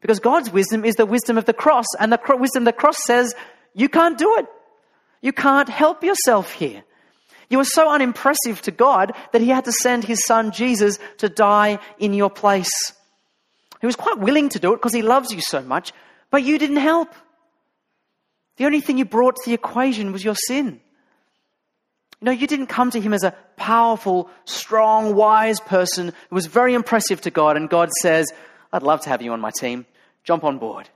Because 0.00 0.20
God's 0.20 0.50
wisdom 0.50 0.84
is 0.84 0.96
the 0.96 1.06
wisdom 1.06 1.38
of 1.38 1.46
the 1.46 1.54
cross, 1.54 1.86
and 1.98 2.12
the 2.12 2.20
wisdom 2.38 2.62
of 2.62 2.66
the 2.66 2.78
cross 2.78 2.98
says, 3.06 3.34
You 3.72 3.88
can't 3.88 4.18
do 4.18 4.36
it. 4.36 4.46
You 5.22 5.32
can't 5.32 5.68
help 5.68 6.04
yourself 6.04 6.52
here. 6.52 6.84
You 7.48 7.58
were 7.58 7.64
so 7.64 7.90
unimpressive 7.90 8.60
to 8.62 8.70
God 8.70 9.14
that 9.32 9.40
He 9.40 9.48
had 9.48 9.64
to 9.64 9.72
send 9.72 10.04
His 10.04 10.24
Son 10.26 10.50
Jesus 10.50 10.98
to 11.18 11.28
die 11.28 11.78
in 11.98 12.12
your 12.12 12.30
place. 12.30 12.92
He 13.80 13.86
was 13.86 13.96
quite 13.96 14.18
willing 14.18 14.50
to 14.50 14.58
do 14.58 14.72
it 14.74 14.76
because 14.76 14.92
He 14.92 15.02
loves 15.02 15.32
you 15.32 15.40
so 15.40 15.62
much, 15.62 15.92
but 16.30 16.42
you 16.42 16.58
didn't 16.58 16.76
help. 16.76 17.14
The 18.56 18.66
only 18.66 18.80
thing 18.80 18.98
you 18.98 19.04
brought 19.04 19.36
to 19.36 19.42
the 19.46 19.54
equation 19.54 20.12
was 20.12 20.24
your 20.24 20.34
sin. 20.34 20.80
You 22.20 22.26
know, 22.26 22.32
you 22.32 22.46
didn't 22.46 22.66
come 22.66 22.90
to 22.90 23.00
Him 23.00 23.12
as 23.12 23.24
a 23.24 23.34
powerful, 23.56 24.30
strong, 24.44 25.14
wise 25.14 25.60
person 25.60 26.12
who 26.28 26.34
was 26.34 26.46
very 26.46 26.74
impressive 26.74 27.20
to 27.22 27.30
God, 27.30 27.56
and 27.56 27.68
God 27.68 27.90
says, 28.00 28.32
I'd 28.72 28.82
love 28.82 29.02
to 29.02 29.08
have 29.08 29.22
you 29.22 29.32
on 29.32 29.40
my 29.40 29.50
team. 29.58 29.86
Jump 30.24 30.44
on 30.44 30.58
board. 30.58 30.88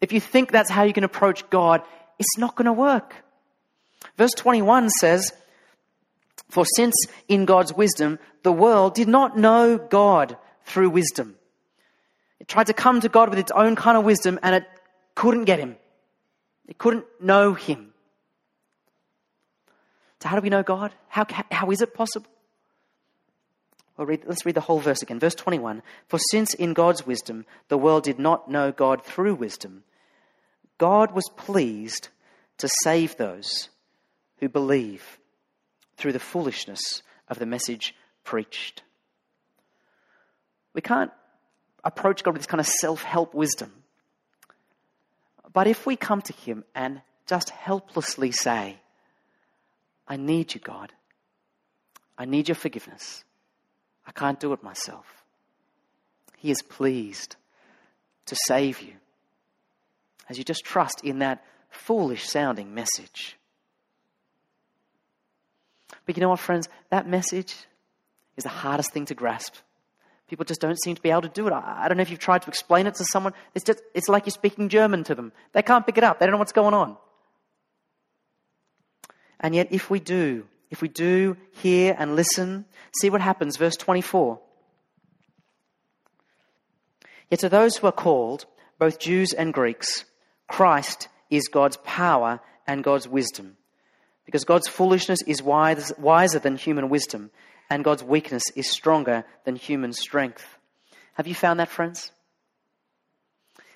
If 0.00 0.12
you 0.12 0.20
think 0.20 0.50
that's 0.50 0.70
how 0.70 0.84
you 0.84 0.92
can 0.92 1.04
approach 1.04 1.48
God, 1.50 1.82
it's 2.18 2.38
not 2.38 2.54
going 2.56 2.66
to 2.66 2.72
work. 2.72 3.14
Verse 4.16 4.32
21 4.32 4.90
says, 4.90 5.32
For 6.50 6.64
since 6.76 6.94
in 7.28 7.44
God's 7.44 7.72
wisdom 7.72 8.18
the 8.42 8.52
world 8.52 8.94
did 8.94 9.08
not 9.08 9.36
know 9.36 9.78
God 9.78 10.36
through 10.64 10.90
wisdom, 10.90 11.36
it 12.40 12.48
tried 12.48 12.66
to 12.66 12.74
come 12.74 13.00
to 13.00 13.08
God 13.08 13.30
with 13.30 13.38
its 13.38 13.52
own 13.52 13.76
kind 13.76 13.96
of 13.98 14.04
wisdom 14.04 14.38
and 14.42 14.54
it 14.54 14.64
couldn't 15.14 15.44
get 15.44 15.58
him. 15.58 15.76
It 16.68 16.78
couldn't 16.78 17.06
know 17.20 17.54
him. 17.54 17.87
So, 20.20 20.28
how 20.28 20.36
do 20.36 20.42
we 20.42 20.50
know 20.50 20.62
God? 20.62 20.92
How, 21.08 21.26
how 21.50 21.70
is 21.70 21.80
it 21.80 21.94
possible? 21.94 22.28
Well, 23.96 24.06
read, 24.06 24.22
let's 24.26 24.46
read 24.46 24.54
the 24.54 24.60
whole 24.60 24.78
verse 24.78 25.02
again. 25.02 25.18
Verse 25.18 25.34
21 25.34 25.82
For 26.06 26.18
since 26.30 26.54
in 26.54 26.72
God's 26.72 27.06
wisdom 27.06 27.44
the 27.68 27.78
world 27.78 28.04
did 28.04 28.18
not 28.18 28.50
know 28.50 28.72
God 28.72 29.04
through 29.04 29.34
wisdom, 29.34 29.82
God 30.78 31.12
was 31.12 31.28
pleased 31.36 32.08
to 32.58 32.68
save 32.82 33.16
those 33.16 33.68
who 34.38 34.48
believe 34.48 35.18
through 35.96 36.12
the 36.12 36.20
foolishness 36.20 37.02
of 37.28 37.38
the 37.38 37.46
message 37.46 37.94
preached. 38.24 38.82
We 40.74 40.80
can't 40.80 41.10
approach 41.82 42.22
God 42.22 42.32
with 42.34 42.42
this 42.42 42.46
kind 42.46 42.60
of 42.60 42.66
self 42.66 43.02
help 43.02 43.34
wisdom. 43.34 43.72
But 45.52 45.66
if 45.66 45.86
we 45.86 45.96
come 45.96 46.22
to 46.22 46.32
Him 46.32 46.64
and 46.74 47.02
just 47.26 47.50
helplessly 47.50 48.30
say, 48.30 48.78
I 50.08 50.16
need 50.16 50.54
you, 50.54 50.60
God. 50.60 50.92
I 52.16 52.24
need 52.24 52.48
your 52.48 52.54
forgiveness. 52.54 53.24
I 54.06 54.10
can't 54.10 54.40
do 54.40 54.52
it 54.52 54.62
myself. 54.62 55.06
He 56.38 56.50
is 56.50 56.62
pleased 56.62 57.36
to 58.26 58.36
save 58.46 58.80
you 58.80 58.94
as 60.28 60.38
you 60.38 60.44
just 60.44 60.64
trust 60.64 61.02
in 61.04 61.18
that 61.20 61.44
foolish 61.70 62.28
sounding 62.28 62.74
message. 62.74 63.36
But 66.06 66.16
you 66.16 66.22
know 66.22 66.30
what, 66.30 66.40
friends? 66.40 66.68
That 66.90 67.06
message 67.06 67.54
is 68.36 68.44
the 68.44 68.50
hardest 68.50 68.92
thing 68.92 69.04
to 69.06 69.14
grasp. 69.14 69.54
People 70.28 70.44
just 70.44 70.60
don't 70.60 70.80
seem 70.82 70.94
to 70.94 71.02
be 71.02 71.10
able 71.10 71.22
to 71.22 71.28
do 71.28 71.46
it. 71.46 71.52
I, 71.52 71.86
don't 71.88 71.96
know 71.96 72.02
if 72.02 72.10
you've 72.10 72.18
tried 72.18 72.42
to 72.42 72.48
explain 72.48 72.86
it 72.86 72.94
to 72.96 73.04
someone. 73.04 73.32
It's, 73.54 73.64
just, 73.64 73.80
it's 73.94 74.08
like 74.08 74.26
you're 74.26 74.30
speaking 74.30 74.68
German 74.68 75.04
to 75.04 75.14
them. 75.14 75.32
They 75.52 75.62
can't 75.62 75.86
pick 75.86 75.98
it 75.98 76.04
up, 76.04 76.18
they 76.18 76.26
don't 76.26 76.32
know 76.32 76.38
what's 76.38 76.52
going 76.52 76.74
on. 76.74 76.96
And 79.40 79.54
yet, 79.54 79.68
if 79.70 79.90
we 79.90 80.00
do, 80.00 80.46
if 80.70 80.82
we 80.82 80.88
do 80.88 81.36
hear 81.52 81.94
and 81.98 82.16
listen, 82.16 82.64
see 83.00 83.10
what 83.10 83.20
happens. 83.20 83.56
Verse 83.56 83.76
24. 83.76 84.40
Yet 87.30 87.40
to 87.40 87.48
those 87.48 87.76
who 87.76 87.86
are 87.86 87.92
called, 87.92 88.46
both 88.78 88.98
Jews 88.98 89.32
and 89.32 89.52
Greeks, 89.52 90.04
Christ 90.48 91.08
is 91.30 91.48
God's 91.48 91.76
power 91.78 92.40
and 92.66 92.84
God's 92.84 93.08
wisdom. 93.08 93.56
Because 94.24 94.44
God's 94.44 94.68
foolishness 94.68 95.20
is 95.26 95.42
wise, 95.42 95.92
wiser 95.98 96.38
than 96.38 96.56
human 96.56 96.88
wisdom, 96.88 97.30
and 97.70 97.84
God's 97.84 98.04
weakness 98.04 98.44
is 98.56 98.70
stronger 98.70 99.24
than 99.44 99.56
human 99.56 99.92
strength. 99.92 100.44
Have 101.14 101.26
you 101.26 101.34
found 101.34 101.60
that, 101.60 101.68
friends? 101.68 102.12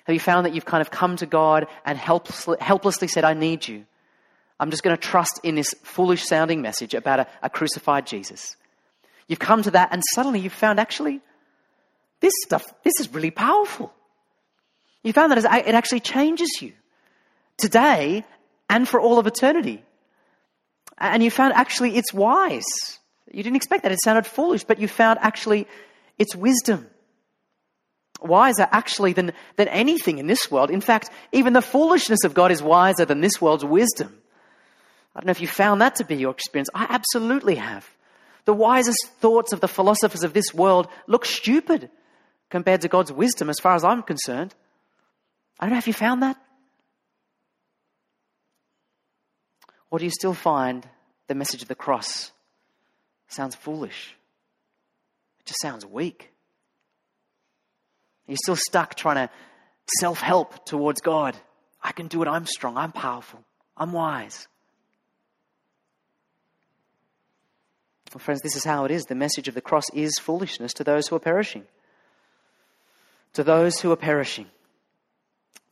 Have 0.05 0.13
you 0.13 0.19
found 0.19 0.45
that 0.45 0.53
you've 0.53 0.65
kind 0.65 0.81
of 0.81 0.91
come 0.91 1.15
to 1.17 1.25
God 1.25 1.67
and 1.85 1.97
helplessly, 1.97 2.57
helplessly 2.59 3.07
said, 3.07 3.23
I 3.23 3.33
need 3.33 3.67
you? 3.67 3.85
I'm 4.63 4.71
just 4.71 4.81
going 4.81 4.95
to 4.95 5.01
trust 5.01 5.41
in 5.43 5.55
this 5.55 5.75
foolish 5.83 6.23
sounding 6.23 6.61
message 6.61 6.93
about 6.93 7.19
a, 7.19 7.27
a 7.41 7.49
crucified 7.49 8.07
Jesus. 8.07 8.55
You've 9.27 9.37
come 9.39 9.61
to 9.61 9.71
that, 9.71 9.89
and 9.91 10.01
suddenly 10.15 10.39
you've 10.39 10.53
found 10.53 10.79
actually, 10.79 11.19
this 12.21 12.31
stuff, 12.45 12.63
this 12.81 12.93
is 12.97 13.13
really 13.13 13.29
powerful. 13.29 13.93
You 15.03 15.11
found 15.11 15.33
that 15.33 15.39
it 15.67 15.75
actually 15.75 15.99
changes 15.99 16.61
you 16.61 16.71
today 17.57 18.23
and 18.69 18.87
for 18.87 19.01
all 19.01 19.19
of 19.19 19.27
eternity. 19.27 19.83
And 20.97 21.21
you 21.21 21.29
found 21.29 21.53
actually 21.55 21.97
it's 21.97 22.13
wise. 22.13 22.63
You 23.33 23.43
didn't 23.43 23.57
expect 23.57 23.83
that. 23.83 23.91
It 23.91 23.99
sounded 24.01 24.25
foolish, 24.25 24.63
but 24.63 24.79
you 24.79 24.87
found 24.87 25.19
actually 25.21 25.67
it's 26.17 26.37
wisdom. 26.37 26.87
Wiser 28.21 28.69
actually 28.71 29.11
than, 29.11 29.33
than 29.57 29.67
anything 29.67 30.19
in 30.19 30.27
this 30.27 30.49
world. 30.49 30.71
In 30.71 30.79
fact, 30.79 31.09
even 31.33 31.51
the 31.51 31.61
foolishness 31.61 32.23
of 32.23 32.33
God 32.33 32.53
is 32.53 32.63
wiser 32.63 33.03
than 33.03 33.19
this 33.19 33.41
world's 33.41 33.65
wisdom. 33.65 34.21
I 35.15 35.19
don't 35.19 35.27
know 35.27 35.31
if 35.31 35.41
you 35.41 35.47
found 35.47 35.81
that 35.81 35.95
to 35.95 36.05
be 36.05 36.15
your 36.15 36.31
experience. 36.31 36.69
I 36.73 36.87
absolutely 36.89 37.55
have. 37.55 37.87
The 38.45 38.53
wisest 38.53 39.07
thoughts 39.19 39.53
of 39.53 39.61
the 39.61 39.67
philosophers 39.67 40.23
of 40.23 40.33
this 40.33 40.53
world 40.53 40.87
look 41.07 41.25
stupid 41.25 41.89
compared 42.49 42.81
to 42.81 42.87
God's 42.87 43.11
wisdom 43.11 43.49
as 43.49 43.59
far 43.59 43.75
as 43.75 43.83
I'm 43.83 44.03
concerned. 44.03 44.53
I 45.59 45.65
don't 45.65 45.73
know 45.73 45.79
if 45.79 45.87
you 45.87 45.93
found 45.93 46.23
that. 46.23 46.37
Or 49.89 49.99
do 49.99 50.05
you 50.05 50.11
still 50.11 50.33
find 50.33 50.87
the 51.27 51.35
message 51.35 51.61
of 51.61 51.67
the 51.67 51.75
cross 51.75 52.31
sounds 53.27 53.55
foolish? 53.55 54.15
It 55.39 55.45
just 55.45 55.61
sounds 55.61 55.85
weak. 55.85 56.31
You're 58.27 58.37
still 58.37 58.55
stuck 58.55 58.95
trying 58.95 59.27
to 59.27 59.33
self 59.99 60.19
help 60.19 60.65
towards 60.65 61.01
God. 61.01 61.37
I 61.81 61.91
can 61.91 62.07
do 62.07 62.21
it. 62.23 62.27
I'm 62.27 62.45
strong. 62.45 62.77
I'm 62.77 62.91
powerful. 62.91 63.43
I'm 63.77 63.91
wise. 63.91 64.47
Friends, 68.19 68.41
this 68.41 68.55
is 68.55 68.63
how 68.63 68.85
it 68.85 68.91
is. 68.91 69.05
The 69.05 69.15
message 69.15 69.47
of 69.47 69.55
the 69.55 69.61
cross 69.61 69.85
is 69.93 70.17
foolishness 70.19 70.73
to 70.73 70.83
those 70.83 71.07
who 71.07 71.15
are 71.15 71.19
perishing. 71.19 71.63
To 73.33 73.43
those 73.43 73.79
who 73.79 73.91
are 73.91 73.97
perishing. 73.97 74.47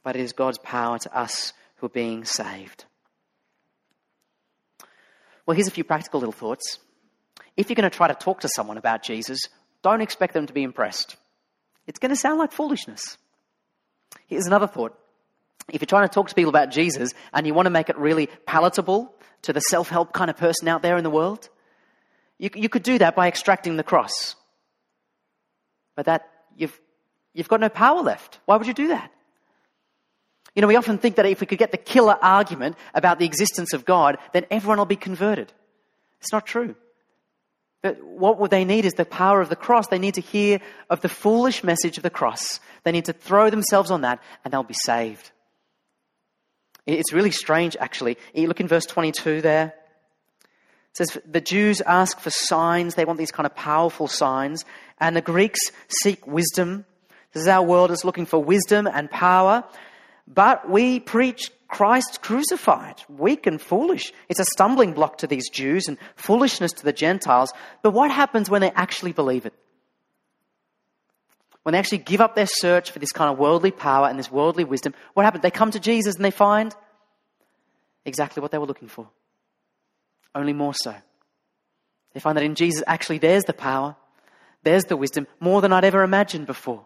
But 0.03 0.15
it 0.15 0.21
is 0.21 0.33
God's 0.33 0.57
power 0.57 0.97
to 0.99 1.17
us 1.17 1.53
who 1.77 1.85
are 1.85 1.89
being 1.89 2.25
saved. 2.25 2.85
Well, 5.45 5.55
here's 5.55 5.67
a 5.67 5.71
few 5.71 5.83
practical 5.83 6.19
little 6.19 6.33
thoughts. 6.33 6.79
If 7.57 7.69
you're 7.69 7.75
going 7.75 7.89
to 7.89 7.95
try 7.95 8.07
to 8.07 8.13
talk 8.13 8.41
to 8.41 8.49
someone 8.49 8.77
about 8.77 9.03
Jesus, 9.03 9.39
don't 9.81 10.01
expect 10.01 10.33
them 10.33 10.47
to 10.47 10.53
be 10.53 10.63
impressed. 10.63 11.17
It's 11.87 11.99
going 11.99 12.09
to 12.09 12.15
sound 12.15 12.39
like 12.39 12.51
foolishness. 12.51 13.17
Here's 14.27 14.47
another 14.47 14.67
thought. 14.67 14.97
If 15.69 15.81
you're 15.81 15.87
trying 15.87 16.07
to 16.07 16.13
talk 16.13 16.29
to 16.29 16.35
people 16.35 16.49
about 16.49 16.71
Jesus 16.71 17.13
and 17.33 17.45
you 17.45 17.53
want 17.53 17.65
to 17.65 17.71
make 17.71 17.89
it 17.89 17.97
really 17.97 18.27
palatable 18.45 19.13
to 19.43 19.53
the 19.53 19.59
self 19.61 19.89
help 19.89 20.13
kind 20.13 20.29
of 20.29 20.37
person 20.37 20.67
out 20.67 20.81
there 20.81 20.97
in 20.97 21.03
the 21.03 21.09
world, 21.09 21.49
you, 22.41 22.49
you 22.55 22.69
could 22.69 22.81
do 22.81 22.97
that 22.97 23.15
by 23.15 23.27
extracting 23.27 23.77
the 23.77 23.83
cross. 23.83 24.35
But 25.95 26.07
that, 26.07 26.27
you've, 26.57 26.77
you've 27.35 27.47
got 27.47 27.59
no 27.59 27.69
power 27.69 28.01
left. 28.01 28.39
Why 28.45 28.57
would 28.57 28.65
you 28.65 28.73
do 28.73 28.87
that? 28.87 29.11
You 30.55 30.63
know, 30.63 30.67
we 30.67 30.75
often 30.75 30.97
think 30.97 31.17
that 31.17 31.27
if 31.27 31.39
we 31.39 31.45
could 31.45 31.59
get 31.59 31.71
the 31.71 31.77
killer 31.77 32.17
argument 32.19 32.77
about 32.95 33.19
the 33.19 33.25
existence 33.25 33.73
of 33.73 33.85
God, 33.85 34.17
then 34.33 34.47
everyone 34.49 34.79
will 34.79 34.85
be 34.85 34.95
converted. 34.95 35.53
It's 36.19 36.33
not 36.33 36.47
true. 36.47 36.75
But 37.83 38.03
what 38.03 38.49
they 38.49 38.65
need 38.65 38.85
is 38.85 38.93
the 38.93 39.05
power 39.05 39.39
of 39.39 39.49
the 39.49 39.55
cross. 39.55 39.87
They 39.87 39.99
need 39.99 40.15
to 40.15 40.21
hear 40.21 40.61
of 40.89 41.01
the 41.01 41.09
foolish 41.09 41.63
message 41.63 41.97
of 41.97 42.03
the 42.03 42.09
cross. 42.09 42.59
They 42.83 42.91
need 42.91 43.05
to 43.05 43.13
throw 43.13 43.51
themselves 43.51 43.91
on 43.91 44.01
that 44.01 44.19
and 44.43 44.51
they'll 44.51 44.63
be 44.63 44.73
saved. 44.73 45.29
It's 46.87 47.13
really 47.13 47.31
strange, 47.31 47.77
actually. 47.79 48.17
You 48.33 48.47
look 48.47 48.59
in 48.59 48.67
verse 48.67 48.87
22 48.87 49.41
there. 49.41 49.75
It 50.91 50.97
says 50.97 51.17
the 51.25 51.41
Jews 51.41 51.79
ask 51.81 52.19
for 52.19 52.29
signs. 52.29 52.95
They 52.95 53.05
want 53.05 53.17
these 53.17 53.31
kind 53.31 53.45
of 53.45 53.55
powerful 53.55 54.07
signs. 54.07 54.65
And 54.99 55.15
the 55.15 55.21
Greeks 55.21 55.59
seek 56.01 56.27
wisdom. 56.27 56.85
This 57.33 57.43
is 57.43 57.47
our 57.47 57.63
world 57.63 57.91
is 57.91 58.03
looking 58.03 58.25
for 58.25 58.43
wisdom 58.43 58.87
and 58.87 59.09
power. 59.09 59.63
But 60.27 60.69
we 60.69 60.99
preach 60.99 61.49
Christ 61.69 62.21
crucified, 62.21 63.01
weak 63.07 63.47
and 63.47 63.61
foolish. 63.61 64.11
It's 64.27 64.41
a 64.41 64.45
stumbling 64.45 64.91
block 64.91 65.19
to 65.19 65.27
these 65.27 65.49
Jews 65.49 65.87
and 65.87 65.97
foolishness 66.17 66.73
to 66.73 66.83
the 66.83 66.91
Gentiles. 66.91 67.53
But 67.81 67.91
what 67.91 68.11
happens 68.11 68.49
when 68.49 68.59
they 68.59 68.71
actually 68.71 69.13
believe 69.13 69.45
it? 69.45 69.53
When 71.63 71.71
they 71.71 71.79
actually 71.79 71.99
give 71.99 72.19
up 72.19 72.35
their 72.35 72.47
search 72.47 72.91
for 72.91 72.99
this 72.99 73.13
kind 73.13 73.31
of 73.31 73.37
worldly 73.37 73.71
power 73.71 74.09
and 74.09 74.19
this 74.19 74.31
worldly 74.31 74.65
wisdom, 74.65 74.93
what 75.13 75.23
happens? 75.23 75.43
They 75.43 75.51
come 75.51 75.71
to 75.71 75.79
Jesus 75.79 76.15
and 76.15 76.25
they 76.25 76.31
find 76.31 76.75
exactly 78.03 78.41
what 78.41 78.51
they 78.51 78.57
were 78.57 78.65
looking 78.65 78.89
for 78.89 79.07
only 80.33 80.53
more 80.53 80.73
so. 80.73 80.95
They 82.13 82.19
find 82.19 82.37
that 82.37 82.43
in 82.43 82.55
Jesus, 82.55 82.83
actually, 82.87 83.19
there's 83.19 83.43
the 83.43 83.53
power, 83.53 83.95
there's 84.63 84.85
the 84.85 84.97
wisdom, 84.97 85.27
more 85.39 85.61
than 85.61 85.73
I'd 85.73 85.85
ever 85.85 86.03
imagined 86.03 86.47
before. 86.47 86.85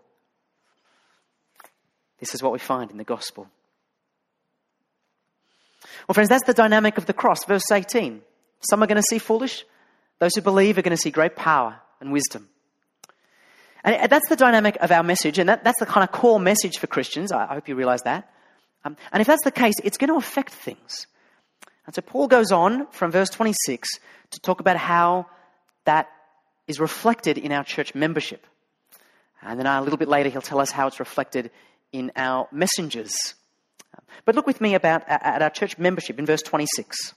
This 2.20 2.34
is 2.34 2.42
what 2.42 2.54
we 2.54 2.60
find 2.60 2.92
in 2.92 2.98
the 2.98 3.04
gospel. 3.04 3.50
Well, 6.08 6.14
friends, 6.14 6.30
that's 6.30 6.46
the 6.46 6.54
dynamic 6.54 6.98
of 6.98 7.06
the 7.06 7.14
cross. 7.14 7.44
Verse 7.46 7.72
18. 7.72 8.22
Some 8.62 8.84
are 8.84 8.88
going 8.88 9.02
to 9.02 9.04
see 9.04 9.20
foolish, 9.20 9.66
those 10.20 10.36
who 10.36 10.42
believe 10.42 10.78
are 10.78 10.82
going 10.82 10.96
to 10.96 11.02
see 11.02 11.12
great 11.12 11.36
power 11.36 11.80
and 12.00 12.12
wisdom. 12.12 12.50
And 13.84 14.10
that's 14.10 14.28
the 14.30 14.36
dynamic 14.36 14.78
of 14.82 14.92
our 14.92 15.04
message, 15.04 15.38
and 15.38 15.48
that, 15.48 15.64
that's 15.64 15.80
the 15.80 15.86
kind 15.86 16.04
of 16.04 16.12
core 16.12 16.40
message 16.40 16.80
for 16.80 16.88
Christians. 16.88 17.32
I, 17.32 17.46
hope 17.46 17.68
you 17.68 17.76
realize 17.76 18.02
that. 18.02 18.32
Um, 18.84 18.98
and 19.12 19.22
if 19.22 19.28
that's 19.28 19.44
the 19.44 19.52
case, 19.52 19.76
it's 19.84 19.98
going 19.98 20.10
to 20.10 20.16
affect 20.16 20.52
things. 20.52 21.06
And 21.86 21.94
so 21.94 22.02
Paul 22.02 22.28
goes 22.28 22.52
on 22.52 22.88
from 22.92 23.12
verse 23.12 23.30
26 23.30 23.88
to 24.32 24.40
talk 24.40 24.60
about 24.60 24.78
how 24.78 25.28
that 25.86 26.10
is 26.68 26.80
reflected 26.80 27.38
in 27.38 27.52
our 27.52 27.64
church 27.64 27.94
membership. 27.94 28.46
And 29.42 29.60
then 29.60 29.68
a 29.68 29.82
little 29.82 29.98
bit 29.98 30.08
later, 30.08 30.30
he'll 30.30 30.42
tell 30.42 30.60
us 30.60 30.72
how 30.72 30.88
it's 30.88 31.00
reflected 31.00 31.52
in 31.92 32.12
our 32.16 32.48
messengers. 32.52 33.14
But 34.26 34.36
look 34.36 34.48
with 34.48 34.62
me 34.62 34.74
about 34.74 35.04
at 35.08 35.42
our 35.42 35.50
church 35.52 35.78
membership 35.78 36.18
in 36.18 36.26
verse 36.26 36.42
26. 36.42 37.14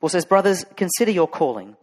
Paul 0.00 0.08
says, 0.10 0.26
Brothers, 0.26 0.66
consider 0.76 1.10
your 1.10 1.28
calling. 1.28 1.76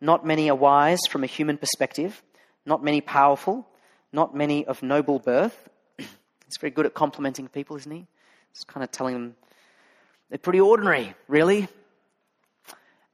Not 0.00 0.26
many 0.26 0.48
are 0.48 0.56
wise 0.56 1.00
from 1.10 1.24
a 1.24 1.26
human 1.26 1.58
perspective, 1.58 2.22
not 2.64 2.82
many 2.82 3.00
powerful, 3.00 3.68
not 4.12 4.34
many 4.34 4.64
of 4.66 4.82
noble 4.82 5.18
birth. 5.18 5.68
He's 5.98 6.58
very 6.60 6.70
good 6.70 6.86
at 6.86 6.94
complimenting 6.94 7.48
people, 7.48 7.76
isn't 7.76 7.92
he? 7.92 8.06
He's 8.52 8.64
kind 8.64 8.82
of 8.82 8.90
telling 8.90 9.14
them 9.14 9.36
they're 10.28 10.38
pretty 10.38 10.60
ordinary, 10.60 11.14
really. 11.28 11.68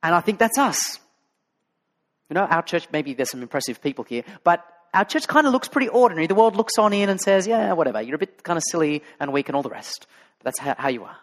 And 0.03 0.15
I 0.15 0.21
think 0.21 0.39
that's 0.39 0.59
us. 0.59 0.99
You 2.31 2.35
know, 2.35 2.45
our 2.45 2.63
church, 2.63 2.89
maybe 2.93 3.15
there's 3.15 3.31
some 3.31 3.43
impressive 3.43 3.83
people 3.83 4.05
here, 4.05 4.25
but 4.43 4.67
our 4.95 5.05
church 5.05 5.29
kind 5.29 5.47
of 5.47 5.53
looks 5.53 5.69
pretty 5.69 5.89
ordinary. 5.89 6.27
The 6.27 6.35
world 6.35 6.57
looks 6.57 6.79
on 6.79 6.93
in 6.93 7.09
and 7.09 7.21
says, 7.21 7.47
yeah, 7.47 7.73
whatever, 7.73 8.01
you're 8.01 8.17
a 8.17 8.19
bit 8.19 8.43
kind 8.43 8.57
of 8.57 8.63
silly 8.71 9.03
and 9.21 9.33
weak 9.33 9.49
and 9.49 9.57
all 9.57 9.63
the 9.63 9.71
rest. 9.71 10.07
That's 10.43 10.59
how, 10.59 10.75
how 10.79 10.89
you 10.89 11.05
are. 11.05 11.17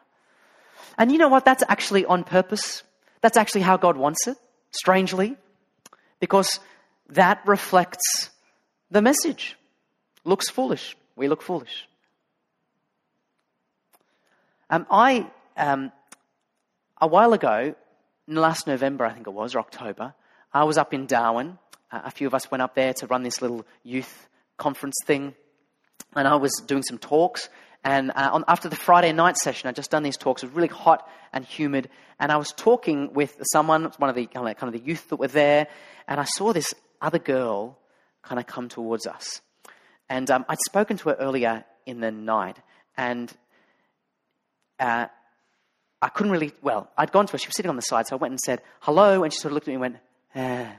And 0.98 1.12
you 1.12 1.18
know 1.18 1.30
what? 1.30 1.46
That's 1.46 1.64
actually 1.68 2.06
on 2.06 2.24
purpose. 2.24 2.84
That's 3.22 3.38
actually 3.38 3.62
how 3.62 3.78
God 3.78 3.98
wants 3.98 4.28
it, 4.28 4.38
strangely, 4.72 5.36
because 6.20 6.60
that 7.10 7.42
reflects 7.46 8.30
the 8.92 9.02
message. 9.02 9.56
Looks 10.24 10.50
foolish. 10.50 10.96
We 11.16 11.28
look 11.28 11.42
foolish. 11.42 11.88
Um, 14.70 14.86
I, 14.92 15.26
um, 15.60 15.92
a 17.00 17.08
while 17.08 17.34
ago, 17.34 17.76
last 18.28 18.68
November, 18.68 19.06
I 19.06 19.14
think 19.14 19.28
it 19.28 19.34
was, 19.34 19.56
or 19.56 19.60
October, 19.60 20.14
I 20.54 20.64
was 20.64 20.78
up 20.78 20.94
in 20.94 21.06
Darwin. 21.06 21.60
Uh, 21.92 22.02
a 22.06 22.12
few 22.12 22.28
of 22.28 22.34
us 22.34 22.50
went 22.50 22.62
up 22.62 22.76
there 22.76 22.94
to 22.96 23.08
run 23.08 23.24
this 23.24 23.42
little 23.42 23.66
youth 23.84 24.28
conference 24.58 24.96
thing. 25.06 25.36
And 26.16 26.28
I 26.28 26.36
was 26.36 26.52
doing 26.66 26.84
some 26.84 26.98
talks. 26.98 27.50
And 27.84 28.12
uh, 28.12 28.30
on, 28.34 28.46
after 28.48 28.70
the 28.70 28.76
Friday 28.76 29.12
night 29.12 29.38
session, 29.38 29.70
I'd 29.70 29.76
just 29.76 29.92
done 29.92 30.04
these 30.04 30.18
talks. 30.18 30.44
It 30.44 30.48
was 30.48 30.56
really 30.56 30.68
hot 30.68 31.08
and 31.32 31.46
humid. 31.46 31.90
And 32.20 32.32
I 32.32 32.38
was 32.38 32.52
talking 32.52 33.14
with 33.14 33.38
someone, 33.52 33.92
one 33.98 34.10
of 34.10 34.16
the 34.16 34.26
kind 34.26 34.56
of 34.62 34.74
the 34.74 34.80
youth 34.80 35.10
that 35.10 35.18
were 35.18 35.28
there. 35.28 35.68
And 36.08 36.20
I 36.20 36.26
saw 36.26 36.54
this 36.54 36.74
other 37.02 37.20
girl 37.20 37.78
kind 38.24 38.40
of 38.40 38.48
come 38.48 38.70
towards 38.70 39.08
us. 39.08 39.42
And 40.10 40.30
um, 40.32 40.46
I'd 40.50 40.60
spoken 40.60 40.98
to 40.98 41.10
her 41.10 41.16
earlier 41.20 41.64
in 41.86 42.00
the 42.00 42.12
night. 42.12 42.58
And 42.98 43.32
uh, 44.80 45.08
I 46.02 46.10
couldn't 46.10 46.32
really, 46.32 46.54
well, 46.62 46.90
I'd 46.98 47.12
gone 47.12 47.26
to 47.26 47.32
her. 47.34 47.38
She 47.38 47.48
was 47.48 47.56
sitting 47.56 47.70
on 47.70 47.76
the 47.76 47.82
side. 47.82 48.08
So 48.08 48.16
I 48.16 48.20
went 48.20 48.32
and 48.32 48.40
said, 48.40 48.62
hello. 48.82 49.24
And 49.24 49.34
she 49.34 49.40
sort 49.40 49.52
of 49.52 49.56
looked 49.56 49.68
at 49.68 49.72
me 49.72 49.76
and 49.76 49.82
went, 49.82 49.96
eh. 50.36 50.64
And 50.64 50.78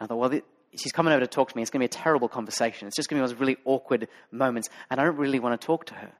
I 0.00 0.06
thought, 0.06 0.16
well, 0.16 0.40
she's 0.74 0.92
coming 0.92 1.12
over 1.12 1.20
to 1.20 1.26
talk 1.26 1.50
to 1.50 1.56
me. 1.56 1.62
It's 1.62 1.70
going 1.70 1.80
to 1.80 1.88
be 1.88 1.98
a 1.98 2.02
terrible 2.02 2.28
conversation. 2.28 2.88
It's 2.88 2.96
just 2.96 3.08
going 3.08 3.16
to 3.16 3.20
be 3.20 3.22
one 3.22 3.30
of 3.30 3.36
those 3.36 3.40
really 3.40 3.56
awkward 3.64 4.08
moments, 4.30 4.68
and 4.90 5.00
I 5.00 5.04
don't 5.04 5.16
really 5.16 5.38
want 5.38 5.60
to 5.60 5.64
talk 5.64 5.86
to 5.86 5.94
her. 5.94 6.12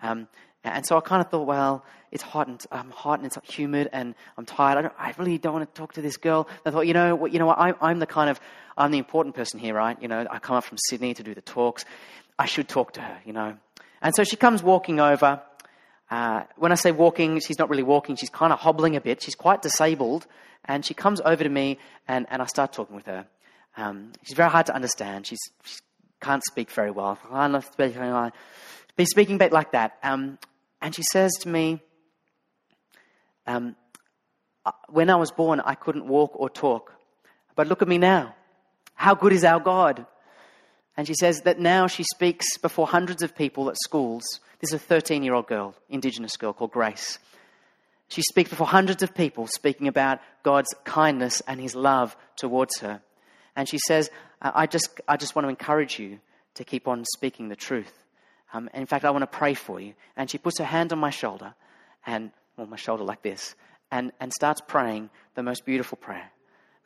Um, 0.00 0.28
and 0.64 0.84
so 0.84 0.96
I 0.96 1.00
kind 1.00 1.20
of 1.20 1.30
thought, 1.30 1.46
well, 1.46 1.84
it's 2.10 2.22
hot 2.22 2.48
and 2.48 2.62
I'm 2.72 2.90
hot 2.90 3.20
and 3.20 3.26
it's 3.26 3.38
humid 3.44 3.88
and 3.92 4.14
I'm 4.36 4.44
tired. 4.44 4.90
I, 4.98 5.08
I 5.08 5.14
really 5.18 5.38
don't 5.38 5.52
want 5.52 5.72
to 5.72 5.78
talk 5.78 5.92
to 5.94 6.02
this 6.02 6.16
girl. 6.16 6.48
And 6.64 6.72
I 6.72 6.76
thought, 6.76 6.86
you 6.86 6.94
know, 6.94 7.14
what, 7.14 7.32
you 7.32 7.38
know 7.38 7.46
what? 7.46 7.58
I, 7.58 7.74
I'm 7.80 7.98
the 8.00 8.06
kind 8.06 8.28
of, 8.28 8.40
I'm 8.76 8.90
the 8.90 8.98
important 8.98 9.34
person 9.34 9.60
here, 9.60 9.74
right? 9.74 10.00
You 10.02 10.08
know, 10.08 10.26
I 10.30 10.38
come 10.38 10.56
up 10.56 10.64
from 10.64 10.78
Sydney 10.88 11.14
to 11.14 11.22
do 11.22 11.34
the 11.34 11.42
talks. 11.42 11.84
I 12.38 12.46
should 12.46 12.68
talk 12.68 12.92
to 12.94 13.00
her, 13.00 13.18
you 13.24 13.32
know. 13.32 13.56
And 14.02 14.14
so 14.14 14.24
she 14.24 14.36
comes 14.36 14.62
walking 14.62 15.00
over. 15.00 15.40
Uh, 16.10 16.44
when 16.56 16.72
I 16.72 16.76
say 16.76 16.90
walking, 16.92 17.40
she's 17.40 17.58
not 17.58 17.68
really 17.68 17.82
walking. 17.82 18.16
She's 18.16 18.30
kind 18.30 18.52
of 18.52 18.58
hobbling 18.58 18.96
a 18.96 19.00
bit. 19.00 19.22
She's 19.22 19.34
quite 19.34 19.62
disabled. 19.62 20.26
And 20.64 20.84
she 20.84 20.94
comes 20.94 21.20
over 21.24 21.42
to 21.42 21.48
me 21.48 21.78
and, 22.06 22.26
and 22.30 22.42
I 22.42 22.46
start 22.46 22.72
talking 22.72 22.96
with 22.96 23.06
her. 23.06 23.26
Um, 23.76 24.12
she's 24.24 24.36
very 24.36 24.50
hard 24.50 24.66
to 24.66 24.74
understand. 24.74 25.26
She's, 25.26 25.40
she 25.64 25.78
can't 26.20 26.42
speak 26.44 26.70
very 26.70 26.90
well. 26.90 27.18
Be 28.96 29.04
speaking 29.04 29.36
a 29.36 29.38
bit 29.38 29.52
like 29.52 29.72
that. 29.72 29.98
Um, 30.02 30.38
and 30.80 30.94
she 30.94 31.02
says 31.02 31.32
to 31.40 31.48
me, 31.48 31.80
um, 33.46 33.76
uh, 34.66 34.72
When 34.88 35.10
I 35.10 35.16
was 35.16 35.30
born, 35.30 35.60
I 35.60 35.74
couldn't 35.74 36.06
walk 36.06 36.32
or 36.34 36.50
talk. 36.50 36.92
But 37.54 37.66
look 37.66 37.82
at 37.82 37.88
me 37.88 37.98
now. 37.98 38.34
How 38.94 39.14
good 39.14 39.32
is 39.32 39.44
our 39.44 39.60
God? 39.60 40.06
And 40.96 41.06
she 41.06 41.14
says 41.14 41.42
that 41.42 41.60
now 41.60 41.86
she 41.86 42.02
speaks 42.02 42.58
before 42.58 42.88
hundreds 42.88 43.22
of 43.22 43.36
people 43.36 43.68
at 43.68 43.76
schools. 43.78 44.40
This 44.60 44.70
is 44.70 44.74
a 44.74 44.78
13 44.78 45.22
year 45.22 45.34
old 45.34 45.46
girl, 45.46 45.74
Indigenous 45.88 46.36
girl 46.36 46.52
called 46.52 46.72
Grace. 46.72 47.18
She 48.08 48.22
speaks 48.22 48.50
before 48.50 48.66
hundreds 48.66 49.02
of 49.02 49.14
people, 49.14 49.46
speaking 49.46 49.86
about 49.86 50.20
God's 50.42 50.74
kindness 50.84 51.42
and 51.46 51.60
His 51.60 51.74
love 51.74 52.16
towards 52.36 52.78
her. 52.78 53.02
And 53.54 53.68
she 53.68 53.78
says, 53.86 54.10
I 54.40 54.66
just, 54.66 55.00
I 55.06 55.16
just 55.16 55.34
want 55.34 55.44
to 55.44 55.50
encourage 55.50 55.98
you 55.98 56.20
to 56.54 56.64
keep 56.64 56.88
on 56.88 57.04
speaking 57.12 57.48
the 57.48 57.56
truth. 57.56 57.92
Um, 58.52 58.70
in 58.72 58.86
fact, 58.86 59.04
I 59.04 59.10
want 59.10 59.22
to 59.22 59.38
pray 59.38 59.54
for 59.54 59.78
you. 59.78 59.94
And 60.16 60.30
she 60.30 60.38
puts 60.38 60.58
her 60.58 60.64
hand 60.64 60.92
on 60.92 60.98
my 60.98 61.10
shoulder, 61.10 61.54
and, 62.06 62.30
well, 62.56 62.66
my 62.66 62.76
shoulder 62.76 63.04
like 63.04 63.22
this, 63.22 63.54
and, 63.90 64.12
and 64.20 64.32
starts 64.32 64.62
praying 64.66 65.10
the 65.34 65.42
most 65.42 65.66
beautiful 65.66 65.98
prayer, 65.98 66.30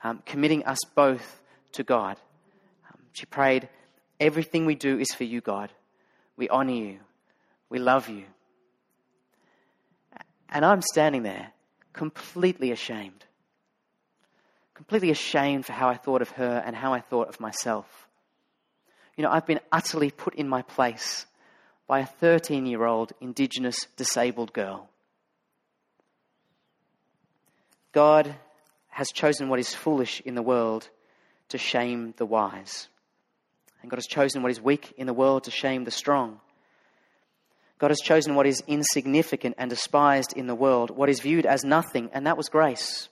um, 0.03 0.23
committing 0.27 0.65
us 0.65 0.79
both 0.95 1.41
to 1.73 1.85
God. 1.85 2.17
Um, 2.91 3.01
she 3.13 3.27
prayed, 3.27 3.69
Everything 4.19 4.67
we 4.67 4.75
do 4.75 4.99
is 4.99 5.13
for 5.15 5.25
you, 5.25 5.41
God. 5.41 5.71
We 6.37 6.49
honor 6.49 6.73
you. 6.73 6.99
We 7.73 7.81
love 7.81 8.09
you. 8.09 8.25
And 10.49 10.65
I'm 10.65 10.83
standing 10.83 11.25
there 11.25 11.53
completely 11.93 12.71
ashamed 12.71 13.25
completely 14.83 15.11
ashamed 15.11 15.65
for 15.65 15.73
how 15.73 15.89
I 15.89 15.95
thought 15.95 16.23
of 16.23 16.31
her 16.31 16.61
and 16.67 16.75
how 16.75 16.93
I 16.93 16.99
thought 16.99 17.29
of 17.29 17.39
myself. 17.39 18.09
You 19.17 19.23
know, 19.23 19.31
I've 19.31 19.47
been 19.47 19.61
utterly 19.71 20.11
put 20.11 20.35
in 20.35 20.49
my 20.49 20.63
place 20.63 21.25
by 21.87 22.01
a 22.01 22.07
13 22.07 22.67
year 22.67 22.85
old 22.85 23.13
Indigenous 23.21 23.87
disabled 23.97 24.53
girl. 24.53 24.89
God 27.93 28.35
has 28.89 29.13
chosen 29.13 29.49
what 29.49 29.61
is 29.61 29.73
foolish 29.73 30.21
in 30.25 30.35
the 30.35 30.43
world 30.43 30.89
to 31.51 31.59
shame 31.59 32.15
the 32.17 32.27
wise. 32.27 32.89
And 33.83 33.91
God 33.91 33.99
has 33.99 34.07
chosen 34.07 34.43
what 34.43 34.51
is 34.51 34.61
weak 34.61 34.95
in 34.97 35.07
the 35.07 35.15
world 35.15 35.45
to 35.45 35.53
shame 35.53 35.85
the 35.85 35.93
strong. 35.93 36.41
God 37.83 37.91
has 37.91 37.99
chosen 37.99 38.37
what 38.37 38.47
is 38.47 38.63
insignificant 38.69 39.57
and 39.59 39.69
despised 39.69 40.35
in 40.37 40.47
the 40.47 40.55
world, 40.55 40.91
what 40.91 41.09
is 41.09 41.19
viewed 41.19 41.45
as 41.45 41.65
nothing, 41.65 42.11
and 42.13 42.29
that 42.29 42.37
was 42.37 42.49
grace. 42.49 43.09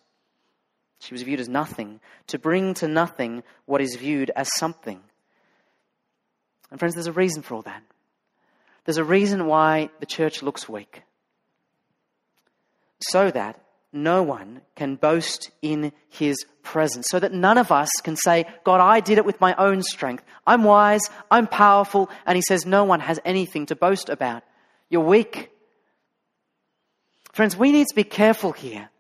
She 1.01 1.13
was 1.13 1.25
viewed 1.25 1.41
as 1.41 1.49
nothing, 1.49 1.99
to 2.29 2.39
bring 2.39 2.75
to 2.75 2.87
nothing 2.87 3.43
what 3.67 3.81
is 3.81 3.97
viewed 3.97 4.31
as 4.37 4.49
something. 4.55 5.01
And 6.71 6.79
friends, 6.79 6.95
there's 6.95 7.09
a 7.09 7.13
reason 7.13 7.43
for 7.43 7.57
all 7.57 7.63
that. 7.63 7.83
There's 8.85 8.97
a 8.97 9.03
reason 9.03 9.47
why 9.47 9.91
the 9.99 10.07
church 10.07 10.41
looks 10.41 10.69
weak. 10.69 11.03
So 13.09 13.29
that 13.33 13.61
no 13.93 14.23
one 14.23 14.61
can 14.77 14.95
boast 14.95 15.51
in 15.63 15.91
his 16.09 16.45
presence. 16.63 17.09
So 17.11 17.19
that 17.19 17.33
none 17.33 17.59
of 17.59 17.73
us 17.73 17.91
can 18.05 18.15
say, 18.15 18.45
God, 18.63 18.81
I 18.81 19.01
did 19.01 19.19
it 19.19 19.25
with 19.25 19.41
my 19.41 19.53
own 19.57 19.83
strength. 19.83 20.23
I'm 20.47 20.63
wise, 20.63 21.03
I'm 21.29 21.49
powerful. 21.49 22.09
And 22.25 22.37
he 22.37 22.43
says, 22.47 22.65
no 22.65 22.85
one 22.85 23.01
has 23.01 23.19
anything 23.25 23.67
to 23.67 23.75
boast 23.75 24.09
about. 24.09 24.45
You're 24.91 25.03
weak. 25.03 25.51
Friends, 27.33 27.57
we 27.57 27.73
need 27.73 27.87
to 27.87 27.95
be 27.95 28.05
careful 28.05 28.53
here 28.53 28.91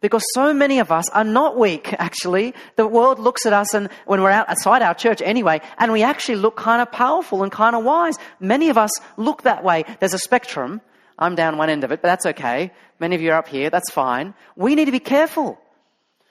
because 0.00 0.24
so 0.34 0.54
many 0.54 0.78
of 0.78 0.90
us 0.90 1.10
are 1.10 1.24
not 1.24 1.58
weak, 1.58 1.92
actually. 1.98 2.54
The 2.76 2.86
world 2.86 3.18
looks 3.18 3.44
at 3.44 3.52
us 3.52 3.74
and 3.74 3.90
when 4.06 4.22
we're 4.22 4.30
outside 4.30 4.82
our 4.82 4.94
church 4.94 5.20
anyway, 5.22 5.60
and 5.78 5.92
we 5.92 6.02
actually 6.02 6.36
look 6.36 6.56
kind 6.56 6.80
of 6.80 6.90
powerful 6.90 7.42
and 7.42 7.52
kind 7.52 7.76
of 7.76 7.84
wise. 7.84 8.16
Many 8.38 8.68
of 8.70 8.78
us 8.78 8.90
look 9.16 9.42
that 9.42 9.62
way. 9.64 9.84
There's 9.98 10.14
a 10.14 10.18
spectrum. 10.18 10.80
I'm 11.18 11.34
down 11.34 11.58
one 11.58 11.68
end 11.68 11.84
of 11.84 11.92
it, 11.92 12.00
but 12.00 12.08
that's 12.08 12.26
okay. 12.26 12.72
Many 12.98 13.14
of 13.14 13.20
you 13.20 13.32
are 13.32 13.38
up 13.38 13.48
here. 13.48 13.68
That's 13.68 13.90
fine. 13.90 14.32
We 14.56 14.74
need 14.74 14.86
to 14.86 14.92
be 14.92 15.00
careful. 15.00 15.58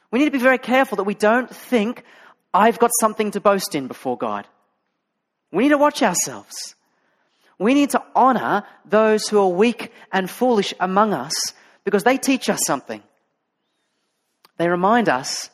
We 0.09 0.19
need 0.19 0.25
to 0.25 0.31
be 0.31 0.39
very 0.39 0.57
careful 0.57 0.95
that 0.95 1.03
we 1.03 1.13
don't 1.13 1.53
think 1.53 2.03
I've 2.53 2.79
got 2.79 2.89
something 2.99 3.31
to 3.31 3.39
boast 3.39 3.75
in 3.75 3.87
before 3.87 4.17
God. 4.17 4.47
We 5.51 5.63
need 5.63 5.69
to 5.69 5.77
watch 5.77 6.01
ourselves. 6.01 6.75
We 7.59 7.73
need 7.73 7.89
to 7.91 8.01
honor 8.15 8.63
those 8.85 9.27
who 9.27 9.39
are 9.39 9.49
weak 9.49 9.91
and 10.11 10.29
foolish 10.29 10.73
among 10.79 11.13
us 11.13 11.33
because 11.83 12.03
they 12.03 12.17
teach 12.17 12.49
us 12.49 12.61
something. 12.65 13.03
They 14.57 14.69
remind 14.69 15.09
us 15.09 15.49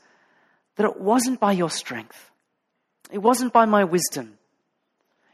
that 0.75 0.85
it 0.85 0.99
wasn't 1.01 1.39
by 1.39 1.53
your 1.53 1.69
strength, 1.69 2.31
it 3.11 3.17
wasn't 3.17 3.51
by 3.51 3.65
my 3.65 3.83
wisdom. 3.83 4.37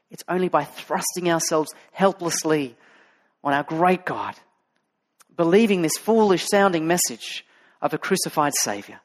It's 0.09 0.23
only 0.27 0.49
by 0.49 0.65
thrusting 0.65 1.31
ourselves 1.31 1.73
helplessly 1.93 2.75
on 3.45 3.53
our 3.53 3.63
great 3.63 4.05
God, 4.05 4.35
believing 5.37 5.81
this 5.81 5.97
foolish 5.97 6.45
sounding 6.51 6.85
message 6.85 7.45
of 7.81 7.93
a 7.93 7.97
crucified 7.97 8.51
Savior. 8.55 8.99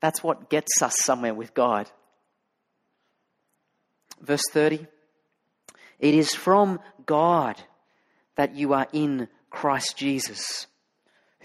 That's 0.00 0.20
what 0.20 0.50
gets 0.50 0.82
us 0.82 0.96
somewhere 1.04 1.32
with 1.32 1.54
God. 1.54 1.88
Verse 4.20 4.42
30 4.50 4.88
It 5.98 6.14
is 6.14 6.34
from 6.34 6.80
God 7.04 7.60
that 8.36 8.54
you 8.54 8.72
are 8.72 8.86
in 8.92 9.28
Christ 9.50 9.96
Jesus 9.96 10.66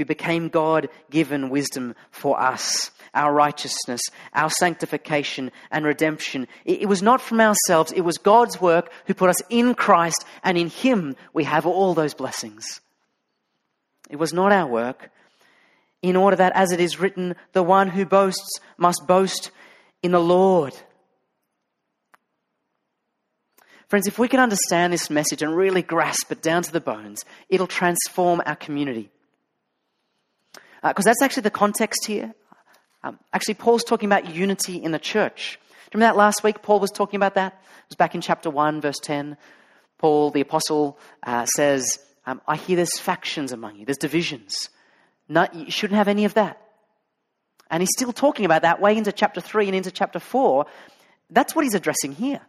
who 0.02 0.06
became 0.06 0.50
God 0.50 0.90
given 1.10 1.50
wisdom 1.50 1.96
for 2.10 2.40
us, 2.40 2.90
our 3.14 3.32
righteousness, 3.32 4.02
our 4.34 4.50
sanctification 4.50 5.52
and 5.70 5.86
redemption. 5.86 6.48
It, 6.66 6.88
was 6.88 7.04
not 7.04 7.22
from 7.22 7.40
ourselves, 7.40 7.92
it 7.92 8.02
was 8.02 8.18
God's 8.18 8.60
work 8.60 8.92
who 9.06 9.14
put 9.14 9.30
us 9.30 9.42
in 9.50 9.76
Christ, 9.76 10.26
and 10.44 10.58
in 10.58 10.70
Him 10.70 11.16
we 11.34 11.44
have 11.44 11.66
all 11.68 11.94
those 11.94 12.14
blessings. 12.14 12.82
It 14.10 14.16
was 14.16 14.34
not 14.34 14.52
our 14.52 14.68
work, 14.68 15.12
in 16.02 16.16
order 16.16 16.38
that, 16.38 16.54
as 16.56 16.72
it 16.72 16.80
is 16.80 17.00
written, 17.00 17.36
the 17.54 17.62
one 17.62 17.88
who 17.88 18.06
boasts 18.06 18.60
must 18.78 19.06
boast 19.06 19.52
in 20.02 20.12
the 20.12 20.20
Lord. 20.20 20.74
Friends, 23.92 24.08
if 24.08 24.18
we 24.18 24.30
can 24.30 24.40
understand 24.40 24.94
this 24.94 25.10
message 25.10 25.42
and 25.42 25.54
really 25.54 25.82
grasp 25.82 26.32
it 26.32 26.42
down 26.42 26.64
to 26.64 26.72
the 26.72 26.80
bones, 26.80 27.26
it'll 27.50 27.68
transform 27.68 28.42
our 28.46 28.56
community 28.56 29.10
because 30.82 31.06
uh, 31.06 31.10
that's 31.10 31.22
actually 31.22 31.44
the 31.44 31.50
context 31.50 32.06
here. 32.06 32.34
Um, 33.04 33.20
actually, 33.34 33.56
Paul's 33.56 33.84
talking 33.84 34.08
about 34.08 34.34
unity 34.34 34.82
in 34.82 34.94
the 34.94 34.98
church. 34.98 35.60
Remember 35.94 36.10
that 36.10 36.18
last 36.18 36.42
week? 36.42 36.62
Paul 36.62 36.80
was 36.80 36.90
talking 36.90 37.18
about 37.18 37.36
that. 37.36 37.52
It 37.52 37.90
was 37.90 37.98
back 37.98 38.16
in 38.16 38.22
chapter 38.22 38.50
1, 38.50 38.80
verse 38.80 38.98
10. 39.04 39.36
Paul, 39.98 40.32
the 40.32 40.40
apostle, 40.40 40.98
uh, 41.24 41.46
says 41.48 42.00
um, 42.26 42.40
I 42.48 42.56
hear 42.56 42.78
there's 42.78 42.98
factions 42.98 43.52
among 43.52 43.76
you, 43.76 43.84
there's 43.84 43.98
divisions. 43.98 44.70
You 45.28 45.70
shouldn't 45.70 45.98
have 45.98 46.08
any 46.08 46.24
of 46.24 46.36
that. 46.36 46.66
And 47.70 47.82
he's 47.82 47.92
still 47.92 48.14
talking 48.14 48.46
about 48.46 48.62
that 48.62 48.80
way 48.80 48.96
into 48.96 49.12
chapter 49.12 49.42
3 49.42 49.66
and 49.66 49.76
into 49.76 49.92
chapter 49.92 50.20
4. 50.20 50.66
That's 51.30 51.54
what 51.54 51.66
he's 51.66 51.76
addressing 51.76 52.14
here. 52.14 52.40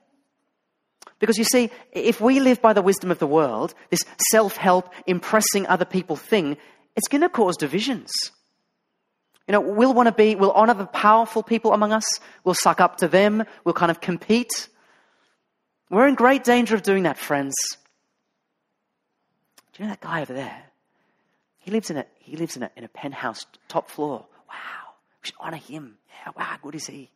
Because 1.22 1.38
you 1.38 1.44
see, 1.44 1.70
if 1.92 2.20
we 2.20 2.40
live 2.40 2.60
by 2.60 2.72
the 2.72 2.82
wisdom 2.82 3.12
of 3.12 3.20
the 3.20 3.28
world, 3.28 3.74
this 3.90 4.04
self 4.32 4.56
help, 4.56 4.92
impressing 5.06 5.68
other 5.68 5.84
people 5.84 6.16
thing, 6.16 6.56
it's 6.96 7.06
going 7.06 7.20
to 7.20 7.28
cause 7.28 7.56
divisions. 7.56 8.10
You 9.46 9.52
know, 9.52 9.60
we'll 9.60 9.94
want 9.94 10.08
to 10.08 10.12
be, 10.12 10.34
we'll 10.34 10.50
honor 10.50 10.74
the 10.74 10.84
powerful 10.84 11.44
people 11.44 11.74
among 11.74 11.92
us, 11.92 12.02
we'll 12.42 12.56
suck 12.56 12.80
up 12.80 12.96
to 12.96 13.06
them, 13.06 13.44
we'll 13.62 13.72
kind 13.72 13.92
of 13.92 14.00
compete. 14.00 14.68
We're 15.90 16.08
in 16.08 16.16
great 16.16 16.42
danger 16.42 16.74
of 16.74 16.82
doing 16.82 17.04
that, 17.04 17.18
friends. 17.18 17.54
Do 19.74 19.84
you 19.84 19.84
know 19.84 19.92
that 19.92 20.00
guy 20.00 20.22
over 20.22 20.32
there? 20.32 20.64
He 21.60 21.70
lives 21.70 21.88
in 21.88 21.98
a, 21.98 22.06
he 22.18 22.36
lives 22.36 22.56
in 22.56 22.64
a, 22.64 22.70
in 22.76 22.82
a 22.82 22.88
penthouse, 22.88 23.46
top 23.68 23.90
floor. 23.90 24.26
Wow. 24.48 24.94
We 25.22 25.26
should 25.28 25.36
honor 25.38 25.58
him. 25.58 25.98
Yeah, 26.26 26.32
wow, 26.36 26.56
good 26.60 26.74
is 26.74 26.88
he. 26.88 27.10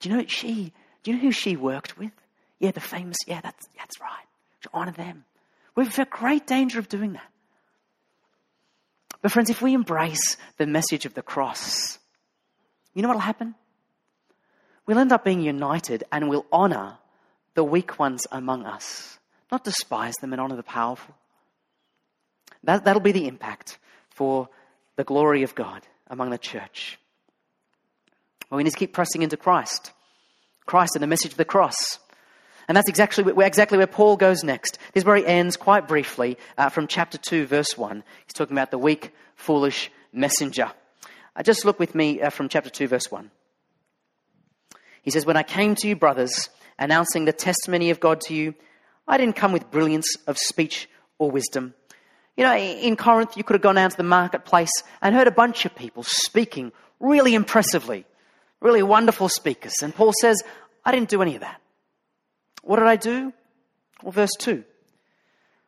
Do 0.00 0.08
you 0.08 0.16
know 0.16 0.24
she, 0.26 0.72
do 1.04 1.12
you 1.12 1.16
know 1.16 1.22
who 1.22 1.30
she 1.30 1.54
worked 1.54 1.96
with? 1.96 2.10
Yeah, 2.58 2.72
the 2.72 2.80
famous, 2.80 3.16
yeah, 3.26 3.40
that's, 3.40 3.68
that's 3.76 4.00
right. 4.00 4.26
Should 4.60 4.70
honor 4.74 4.92
them. 4.92 5.24
We're 5.74 5.84
in 5.84 6.06
great 6.10 6.46
danger 6.46 6.78
of 6.78 6.88
doing 6.88 7.12
that. 7.12 7.30
But 9.22 9.32
friends, 9.32 9.50
if 9.50 9.62
we 9.62 9.74
embrace 9.74 10.36
the 10.56 10.66
message 10.66 11.06
of 11.06 11.14
the 11.14 11.22
cross, 11.22 11.98
you 12.94 13.02
know 13.02 13.08
what 13.08 13.14
will 13.14 13.20
happen? 13.20 13.54
We'll 14.86 14.98
end 14.98 15.12
up 15.12 15.24
being 15.24 15.40
united 15.40 16.04
and 16.10 16.28
we'll 16.28 16.46
honor 16.50 16.98
the 17.54 17.64
weak 17.64 17.98
ones 17.98 18.26
among 18.32 18.64
us, 18.64 19.18
not 19.52 19.64
despise 19.64 20.14
them 20.16 20.32
and 20.32 20.40
honor 20.40 20.56
the 20.56 20.62
powerful. 20.62 21.14
That, 22.64 22.84
that'll 22.84 23.02
be 23.02 23.12
the 23.12 23.28
impact 23.28 23.78
for 24.10 24.48
the 24.96 25.04
glory 25.04 25.42
of 25.42 25.54
God 25.54 25.82
among 26.08 26.30
the 26.30 26.38
church. 26.38 26.98
Well, 28.50 28.56
we 28.56 28.64
need 28.64 28.70
to 28.70 28.78
keep 28.78 28.92
pressing 28.92 29.22
into 29.22 29.36
Christ. 29.36 29.92
Christ 30.66 30.96
and 30.96 31.02
the 31.02 31.06
message 31.06 31.32
of 31.32 31.38
the 31.38 31.44
cross. 31.44 31.98
And 32.68 32.76
that's 32.76 32.88
exactly 32.88 33.24
where, 33.24 33.46
exactly 33.46 33.78
where 33.78 33.86
Paul 33.86 34.16
goes 34.16 34.44
next. 34.44 34.78
This 34.92 35.02
is 35.02 35.04
where 35.04 35.16
he 35.16 35.26
ends 35.26 35.56
quite 35.56 35.88
briefly 35.88 36.36
uh, 36.56 36.68
from 36.68 36.86
chapter 36.86 37.18
2, 37.18 37.46
verse 37.46 37.76
1. 37.76 38.04
He's 38.26 38.34
talking 38.34 38.54
about 38.54 38.70
the 38.70 38.78
weak, 38.78 39.12
foolish 39.34 39.90
messenger. 40.12 40.70
Uh, 41.34 41.42
just 41.42 41.64
look 41.64 41.78
with 41.78 41.94
me 41.94 42.20
uh, 42.20 42.30
from 42.30 42.48
chapter 42.48 42.70
2, 42.70 42.86
verse 42.86 43.10
1. 43.10 43.30
He 45.02 45.10
says, 45.10 45.24
When 45.24 45.36
I 45.36 45.42
came 45.42 45.74
to 45.76 45.88
you, 45.88 45.96
brothers, 45.96 46.50
announcing 46.78 47.24
the 47.24 47.32
testimony 47.32 47.90
of 47.90 48.00
God 48.00 48.20
to 48.22 48.34
you, 48.34 48.54
I 49.06 49.16
didn't 49.16 49.36
come 49.36 49.52
with 49.52 49.70
brilliance 49.70 50.16
of 50.26 50.36
speech 50.36 50.88
or 51.18 51.30
wisdom 51.30 51.74
you 52.38 52.44
know, 52.44 52.56
in 52.56 52.94
Corinth, 52.94 53.36
you 53.36 53.42
could 53.42 53.54
have 53.54 53.62
gone 53.62 53.74
down 53.74 53.90
to 53.90 53.96
the 53.96 54.04
marketplace 54.04 54.70
and 55.02 55.12
heard 55.12 55.26
a 55.26 55.32
bunch 55.32 55.66
of 55.66 55.74
people 55.74 56.04
speaking 56.04 56.70
really 57.00 57.34
impressively, 57.34 58.06
really 58.60 58.80
wonderful 58.80 59.28
speakers. 59.28 59.74
And 59.82 59.92
Paul 59.92 60.12
says, 60.20 60.40
I 60.84 60.92
didn't 60.92 61.08
do 61.08 61.20
any 61.20 61.34
of 61.34 61.40
that. 61.40 61.60
What 62.62 62.76
did 62.76 62.86
I 62.86 62.96
do? 62.96 63.32
Well, 64.02 64.12
verse 64.12 64.34
2. 64.38 64.64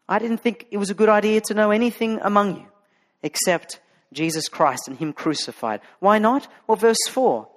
I 0.09 0.19
didn't 0.19 0.39
think 0.39 0.67
it 0.71 0.77
was 0.77 0.91
a 0.91 0.95
good 0.95 1.09
idea 1.09 1.41
to 1.43 1.55
know 1.55 1.71
anything 1.71 2.19
among 2.23 2.57
you 2.57 2.67
except 3.23 3.81
Jesus 4.13 4.49
Christ 4.49 4.89
and 4.89 4.99
Him 4.99 5.13
crucified. 5.13 5.81
Why 6.01 6.19
not? 6.19 6.49
Well, 6.67 6.77
verse 6.77 6.99
4. 7.09 7.49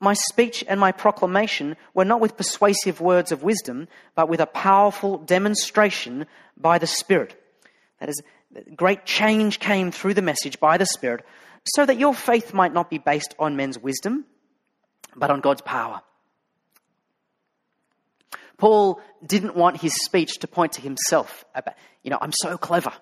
My 0.00 0.14
speech 0.14 0.64
and 0.68 0.78
my 0.78 0.92
proclamation 0.92 1.76
were 1.94 2.04
not 2.04 2.20
with 2.20 2.36
persuasive 2.36 3.00
words 3.00 3.32
of 3.32 3.42
wisdom, 3.42 3.88
but 4.14 4.28
with 4.28 4.40
a 4.40 4.46
powerful 4.46 5.18
demonstration 5.18 6.26
by 6.56 6.78
the 6.78 6.86
Spirit. 6.86 7.42
That 7.98 8.08
is, 8.08 8.22
great 8.76 9.06
change 9.06 9.58
came 9.58 9.90
through 9.90 10.14
the 10.14 10.22
message 10.22 10.60
by 10.60 10.76
the 10.76 10.86
Spirit, 10.86 11.24
so 11.64 11.84
that 11.84 11.98
your 11.98 12.14
faith 12.14 12.54
might 12.54 12.72
not 12.72 12.90
be 12.90 12.98
based 12.98 13.34
on 13.38 13.56
men's 13.56 13.78
wisdom, 13.78 14.24
but 15.16 15.30
on 15.30 15.40
God's 15.40 15.62
power. 15.62 16.00
Paul 18.58 19.00
didn't 19.24 19.56
want 19.56 19.80
his 19.80 19.94
speech 20.04 20.38
to 20.40 20.48
point 20.48 20.72
to 20.72 20.80
himself 20.80 21.44
about, 21.54 21.74
you 22.02 22.10
know, 22.10 22.18
I'm 22.20 22.32
so 22.32 22.58
clever. 22.58 22.92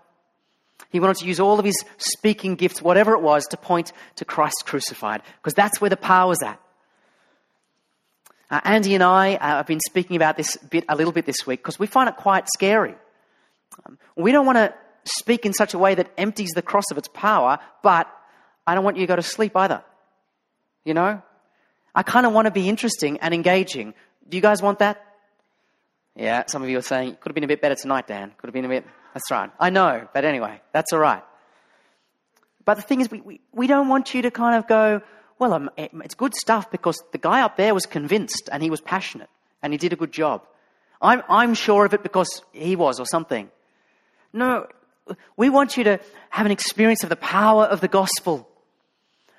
He 0.90 1.00
wanted 1.00 1.16
to 1.16 1.26
use 1.26 1.40
all 1.40 1.58
of 1.58 1.64
his 1.64 1.82
speaking 1.96 2.54
gifts, 2.54 2.80
whatever 2.80 3.14
it 3.14 3.22
was, 3.22 3.46
to 3.48 3.56
point 3.56 3.92
to 4.16 4.24
Christ 4.24 4.64
crucified, 4.66 5.22
because 5.38 5.54
that's 5.54 5.80
where 5.80 5.90
the 5.90 5.96
power's 5.96 6.42
at. 6.42 6.60
Uh, 8.50 8.60
Andy 8.64 8.94
and 8.94 9.02
I 9.02 9.34
uh, 9.34 9.56
have 9.56 9.66
been 9.66 9.80
speaking 9.80 10.14
about 10.14 10.36
this 10.36 10.56
bit 10.56 10.84
a 10.88 10.94
little 10.94 11.12
bit 11.12 11.26
this 11.26 11.46
week 11.46 11.60
because 11.60 11.78
we 11.78 11.86
find 11.86 12.08
it 12.08 12.16
quite 12.16 12.46
scary. 12.48 12.94
Um, 13.84 13.98
we 14.14 14.30
don't 14.30 14.46
want 14.46 14.56
to 14.58 14.72
speak 15.04 15.44
in 15.44 15.52
such 15.52 15.74
a 15.74 15.78
way 15.78 15.94
that 15.94 16.12
empties 16.16 16.50
the 16.54 16.62
cross 16.62 16.84
of 16.92 16.98
its 16.98 17.08
power, 17.08 17.58
but 17.82 18.08
I 18.66 18.74
don't 18.74 18.84
want 18.84 18.98
you 18.98 19.02
to 19.02 19.06
go 19.08 19.16
to 19.16 19.22
sleep 19.22 19.56
either. 19.56 19.82
You 20.84 20.94
know? 20.94 21.22
I 21.94 22.02
kind 22.02 22.26
of 22.26 22.32
want 22.32 22.46
to 22.46 22.52
be 22.52 22.68
interesting 22.68 23.18
and 23.18 23.34
engaging. 23.34 23.94
Do 24.28 24.36
you 24.36 24.42
guys 24.42 24.62
want 24.62 24.78
that? 24.78 25.02
Yeah, 26.16 26.44
some 26.46 26.62
of 26.62 26.68
you 26.68 26.78
are 26.78 26.82
saying, 26.82 27.18
could 27.20 27.30
have 27.30 27.34
been 27.34 27.44
a 27.44 27.48
bit 27.48 27.60
better 27.60 27.74
tonight, 27.74 28.06
Dan. 28.06 28.32
Could 28.38 28.48
have 28.48 28.54
been 28.54 28.64
a 28.64 28.68
bit. 28.68 28.86
That's 29.12 29.30
right. 29.30 29.50
I 29.60 29.70
know, 29.70 30.08
but 30.14 30.24
anyway, 30.24 30.60
that's 30.72 30.92
all 30.92 30.98
right. 30.98 31.22
But 32.64 32.74
the 32.74 32.82
thing 32.82 33.00
is, 33.00 33.10
we, 33.10 33.20
we, 33.20 33.40
we 33.52 33.66
don't 33.66 33.88
want 33.88 34.14
you 34.14 34.22
to 34.22 34.30
kind 34.30 34.56
of 34.56 34.66
go, 34.66 35.02
well, 35.38 35.52
um, 35.52 35.70
it's 35.76 36.14
good 36.14 36.34
stuff 36.34 36.70
because 36.70 36.96
the 37.12 37.18
guy 37.18 37.42
up 37.42 37.56
there 37.56 37.74
was 37.74 37.86
convinced 37.86 38.48
and 38.50 38.62
he 38.62 38.70
was 38.70 38.80
passionate 38.80 39.28
and 39.62 39.72
he 39.72 39.78
did 39.78 39.92
a 39.92 39.96
good 39.96 40.12
job. 40.12 40.42
I'm, 41.00 41.22
I'm 41.28 41.54
sure 41.54 41.84
of 41.84 41.94
it 41.94 42.02
because 42.02 42.42
he 42.52 42.76
was 42.76 42.98
or 42.98 43.06
something. 43.06 43.50
No, 44.32 44.66
we 45.36 45.50
want 45.50 45.76
you 45.76 45.84
to 45.84 46.00
have 46.30 46.46
an 46.46 46.52
experience 46.52 47.02
of 47.02 47.10
the 47.10 47.16
power 47.16 47.64
of 47.64 47.80
the 47.80 47.88
gospel. 47.88 48.48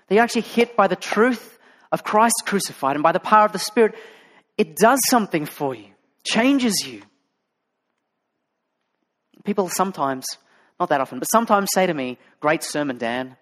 That 0.07 0.15
you're 0.15 0.23
actually 0.23 0.41
hit 0.41 0.75
by 0.75 0.87
the 0.87 0.95
truth 0.95 1.59
of 1.91 2.03
Christ 2.03 2.43
crucified 2.45 2.95
and 2.95 3.03
by 3.03 3.11
the 3.11 3.19
power 3.19 3.45
of 3.45 3.51
the 3.51 3.59
Spirit. 3.59 3.95
It 4.57 4.75
does 4.75 4.99
something 5.09 5.45
for 5.45 5.75
you, 5.75 5.85
changes 6.27 6.75
you. 6.85 7.01
People 9.43 9.69
sometimes, 9.69 10.25
not 10.79 10.89
that 10.89 11.01
often, 11.01 11.19
but 11.19 11.31
sometimes 11.31 11.69
say 11.73 11.87
to 11.87 11.93
me, 11.93 12.17
Great 12.39 12.63
sermon, 12.63 12.97
Dan. 12.97 13.37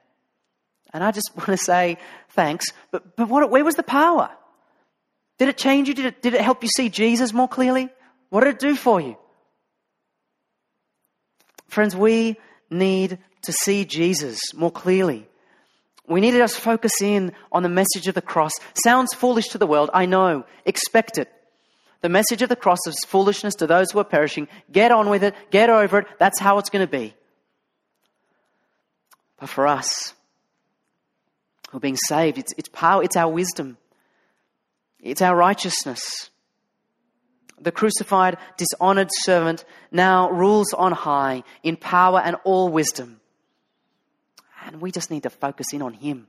And 0.93 1.03
I 1.03 1.11
just 1.11 1.31
want 1.35 1.47
to 1.47 1.57
say 1.57 1.97
thanks, 2.29 2.65
but, 2.91 3.15
but 3.15 3.27
what, 3.27 3.49
where 3.49 3.65
was 3.65 3.75
the 3.75 3.83
power? 3.83 4.29
Did 5.37 5.49
it 5.49 5.57
change 5.57 5.87
you? 5.87 5.93
Did 5.93 6.05
it, 6.05 6.21
did 6.21 6.33
it 6.33 6.41
help 6.41 6.63
you 6.63 6.69
see 6.69 6.89
Jesus 6.89 7.33
more 7.33 7.47
clearly? 7.47 7.89
What 8.29 8.43
did 8.43 8.55
it 8.55 8.59
do 8.59 8.75
for 8.75 9.01
you? 9.01 9.17
Friends, 11.67 11.95
we 11.95 12.37
need 12.69 13.17
to 13.41 13.51
see 13.51 13.83
Jesus 13.83 14.39
more 14.53 14.71
clearly. 14.71 15.27
We 16.07 16.21
need 16.21 16.31
to 16.31 16.37
just 16.37 16.59
focus 16.59 17.01
in 17.01 17.33
on 17.51 17.63
the 17.63 17.69
message 17.69 18.07
of 18.07 18.15
the 18.15 18.21
cross. 18.21 18.53
Sounds 18.83 19.13
foolish 19.13 19.49
to 19.49 19.57
the 19.57 19.67
world, 19.67 19.89
I 19.93 20.05
know. 20.05 20.45
Expect 20.65 21.17
it. 21.17 21.31
The 22.05 22.09
message 22.09 22.43
of 22.43 22.49
the 22.49 22.55
cross 22.55 22.77
is 22.85 22.95
foolishness 23.07 23.55
to 23.55 23.65
those 23.65 23.89
who 23.89 23.97
are 23.97 24.03
perishing. 24.03 24.47
Get 24.71 24.91
on 24.91 25.09
with 25.09 25.23
it, 25.23 25.33
get 25.49 25.71
over 25.71 25.97
it. 25.97 26.07
That's 26.19 26.39
how 26.39 26.59
it's 26.59 26.69
going 26.69 26.85
to 26.85 26.91
be. 26.91 27.15
But 29.39 29.49
for 29.49 29.65
us, 29.65 30.13
who 31.71 31.77
are 31.77 31.79
being 31.79 31.97
saved, 32.07 32.37
it's, 32.37 32.53
it's 32.59 32.69
power, 32.69 33.01
it's 33.01 33.15
our 33.15 33.27
wisdom, 33.27 33.79
it's 34.99 35.23
our 35.23 35.35
righteousness 35.35 36.29
the 37.59 37.71
crucified, 37.71 38.37
dishonored 38.57 39.09
servant, 39.11 39.65
now 39.91 40.29
rules 40.29 40.73
on 40.73 40.91
high 40.91 41.41
in 41.63 41.75
power 41.75 42.19
and 42.19 42.35
all 42.43 42.69
wisdom. 42.69 43.19
And 44.67 44.79
we 44.79 44.91
just 44.91 45.09
need 45.09 45.23
to 45.23 45.31
focus 45.31 45.73
in 45.73 45.81
on 45.81 45.93
him. 45.93 46.27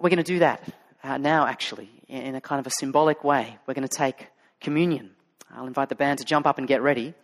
We're 0.00 0.10
going 0.10 0.16
to 0.16 0.24
do 0.24 0.40
that 0.40 0.64
uh, 1.04 1.18
now, 1.18 1.46
actually, 1.46 1.90
in 2.10 2.34
a 2.34 2.40
kind 2.40 2.58
of 2.58 2.66
a 2.66 2.70
symbolic 2.78 3.22
way. 3.22 3.56
We're 3.66 3.74
going 3.74 3.86
to 3.86 3.96
take 3.96 4.26
communion. 4.60 5.10
I'll 5.54 5.66
invite 5.66 5.88
the 5.88 5.94
band 5.94 6.18
to 6.18 6.24
jump 6.24 6.46
up 6.46 6.58
and 6.58 6.66
get 6.66 6.82
ready. 6.82 7.14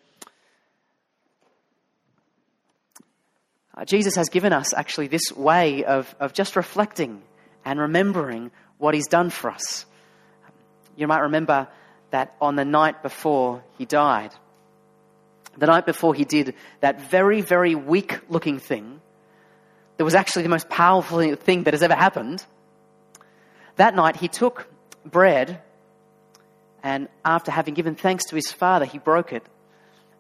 Uh, 3.76 3.84
Jesus 3.84 4.14
has 4.14 4.28
given 4.28 4.52
us 4.52 4.72
actually 4.72 5.08
this 5.08 5.32
way 5.32 5.84
of, 5.84 6.14
of 6.18 6.32
just 6.32 6.56
reflecting 6.56 7.22
and 7.64 7.78
remembering 7.78 8.50
what 8.78 8.94
he's 8.94 9.08
done 9.08 9.28
for 9.28 9.50
us. 9.50 9.84
You 10.96 11.06
might 11.06 11.20
remember 11.20 11.68
that 12.10 12.34
on 12.40 12.56
the 12.56 12.64
night 12.64 13.02
before 13.02 13.62
he 13.76 13.84
died, 13.84 14.30
the 15.58 15.66
night 15.66 15.84
before 15.84 16.14
he 16.14 16.24
did 16.24 16.54
that 16.80 17.10
very, 17.10 17.40
very 17.40 17.74
weak 17.74 18.18
looking 18.30 18.58
thing, 18.58 19.00
that 19.96 20.04
was 20.04 20.14
actually 20.14 20.42
the 20.42 20.48
most 20.48 20.68
powerful 20.68 21.34
thing 21.36 21.64
that 21.64 21.74
has 21.74 21.82
ever 21.82 21.94
happened. 21.94 22.44
That 23.76 23.94
night 23.94 24.16
he 24.16 24.28
took 24.28 24.68
bread 25.10 25.62
and 26.82 27.08
after 27.24 27.50
having 27.50 27.74
given 27.74 27.96
thanks 27.96 28.24
to 28.26 28.36
his 28.36 28.52
father, 28.52 28.84
he 28.84 28.98
broke 28.98 29.32
it 29.32 29.42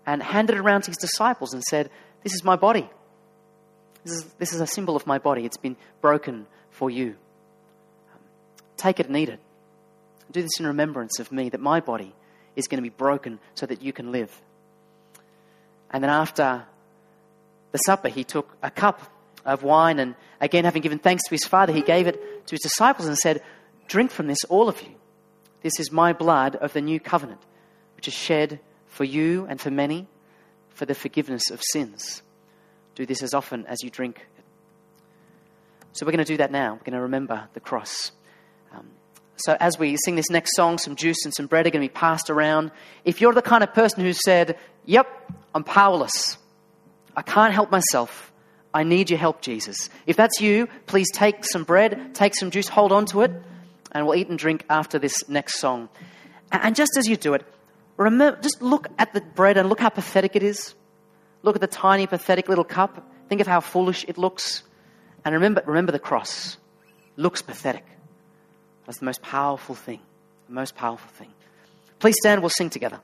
and 0.04 0.20
handed 0.22 0.56
it 0.56 0.58
around 0.58 0.82
to 0.82 0.90
his 0.90 0.96
disciples 0.96 1.54
and 1.54 1.62
said, 1.62 1.90
This 2.24 2.34
is 2.34 2.42
my 2.42 2.56
body. 2.56 2.90
This 4.04 4.14
is, 4.14 4.24
this 4.38 4.52
is 4.52 4.60
a 4.60 4.66
symbol 4.66 4.96
of 4.96 5.06
my 5.06 5.18
body. 5.18 5.44
It's 5.44 5.56
been 5.56 5.76
broken 6.00 6.46
for 6.70 6.90
you. 6.90 7.14
Take 8.76 8.98
it 8.98 9.06
and 9.06 9.16
eat 9.16 9.28
it. 9.28 9.40
Do 10.32 10.42
this 10.42 10.58
in 10.58 10.66
remembrance 10.66 11.20
of 11.20 11.30
me, 11.30 11.48
that 11.50 11.60
my 11.60 11.80
body 11.80 12.12
is 12.56 12.66
going 12.66 12.78
to 12.78 12.82
be 12.82 12.88
broken 12.88 13.38
so 13.54 13.66
that 13.66 13.80
you 13.80 13.92
can 13.92 14.10
live. 14.10 14.40
And 15.90 16.02
then 16.02 16.10
after 16.10 16.64
the 17.70 17.78
supper, 17.78 18.08
he 18.08 18.24
took 18.24 18.56
a 18.62 18.70
cup 18.70 19.02
of 19.44 19.62
wine, 19.62 20.00
and 20.00 20.16
again, 20.40 20.64
having 20.64 20.82
given 20.82 20.98
thanks 20.98 21.22
to 21.24 21.30
his 21.30 21.44
Father, 21.44 21.72
he 21.72 21.82
gave 21.82 22.08
it 22.08 22.46
to 22.46 22.52
his 22.54 22.60
disciples 22.60 23.06
and 23.06 23.16
said, 23.16 23.42
Drink 23.86 24.10
from 24.10 24.26
this, 24.26 24.42
all 24.48 24.68
of 24.68 24.80
you. 24.82 24.94
This 25.62 25.78
is 25.78 25.90
my 25.90 26.12
blood 26.12 26.56
of 26.56 26.72
the 26.72 26.80
new 26.80 27.00
covenant, 27.00 27.40
which 27.96 28.08
is 28.08 28.14
shed 28.14 28.60
for 28.86 29.04
you 29.04 29.46
and 29.48 29.60
for 29.60 29.70
many 29.70 30.06
for 30.70 30.86
the 30.86 30.94
forgiveness 30.94 31.50
of 31.50 31.60
sins. 31.72 32.22
Do 32.94 33.06
this 33.06 33.22
as 33.22 33.34
often 33.34 33.66
as 33.66 33.82
you 33.82 33.90
drink. 33.90 34.26
So 35.92 36.04
we're 36.04 36.12
going 36.12 36.24
to 36.24 36.32
do 36.32 36.36
that 36.36 36.52
now. 36.52 36.74
We're 36.74 36.84
going 36.84 36.92
to 36.92 37.00
remember 37.00 37.48
the 37.54 37.60
cross. 37.60 38.12
Um, 38.72 38.86
so 39.36 39.56
as 39.58 39.78
we 39.78 39.96
sing 40.04 40.16
this 40.16 40.30
next 40.30 40.54
song, 40.54 40.78
some 40.78 40.96
juice 40.96 41.24
and 41.24 41.34
some 41.34 41.46
bread 41.46 41.66
are 41.66 41.70
going 41.70 41.82
to 41.82 41.92
be 41.92 41.94
passed 41.94 42.30
around. 42.30 42.70
If 43.04 43.20
you're 43.20 43.32
the 43.32 43.42
kind 43.42 43.64
of 43.64 43.72
person 43.72 44.02
who 44.02 44.12
said, 44.12 44.58
Yep, 44.84 45.08
I'm 45.54 45.64
powerless, 45.64 46.36
I 47.16 47.22
can't 47.22 47.52
help 47.52 47.70
myself. 47.70 48.32
I 48.74 48.82
need 48.82 49.08
your 49.08 49.18
help, 49.18 49.40
Jesus. 49.40 49.88
If 50.06 50.16
that's 50.16 50.40
you, 50.40 50.68
please 50.86 51.06
take 51.10 51.44
some 51.46 51.64
bread, 51.64 52.14
take 52.14 52.34
some 52.34 52.50
juice, 52.50 52.68
hold 52.68 52.92
on 52.92 53.06
to 53.06 53.22
it, 53.22 53.32
and 53.96 54.06
we'll 54.06 54.14
eat 54.14 54.28
and 54.28 54.38
drink 54.38 54.64
after 54.68 54.98
this 54.98 55.26
next 55.26 55.58
song. 55.58 55.88
And 56.52 56.76
just 56.76 56.96
as 56.98 57.08
you 57.08 57.16
do 57.16 57.32
it, 57.32 57.44
remember, 57.96 58.38
just 58.42 58.60
look 58.60 58.88
at 58.98 59.14
the 59.14 59.22
bread 59.22 59.56
and 59.56 59.70
look 59.70 59.80
how 59.80 59.88
pathetic 59.88 60.36
it 60.36 60.42
is. 60.42 60.74
Look 61.42 61.56
at 61.56 61.62
the 61.62 61.66
tiny, 61.66 62.06
pathetic 62.06 62.48
little 62.48 62.64
cup. 62.64 63.02
Think 63.30 63.40
of 63.40 63.46
how 63.46 63.60
foolish 63.60 64.04
it 64.06 64.18
looks. 64.18 64.62
And 65.24 65.34
remember, 65.34 65.62
remember 65.66 65.92
the 65.92 65.98
cross. 65.98 66.58
looks 67.16 67.40
pathetic. 67.40 67.86
That's 68.84 68.98
the 68.98 69.06
most 69.06 69.22
powerful 69.22 69.74
thing. 69.74 70.00
The 70.48 70.54
most 70.54 70.76
powerful 70.76 71.10
thing. 71.12 71.32
Please 71.98 72.16
stand, 72.20 72.42
we'll 72.42 72.50
sing 72.50 72.68
together. 72.68 73.00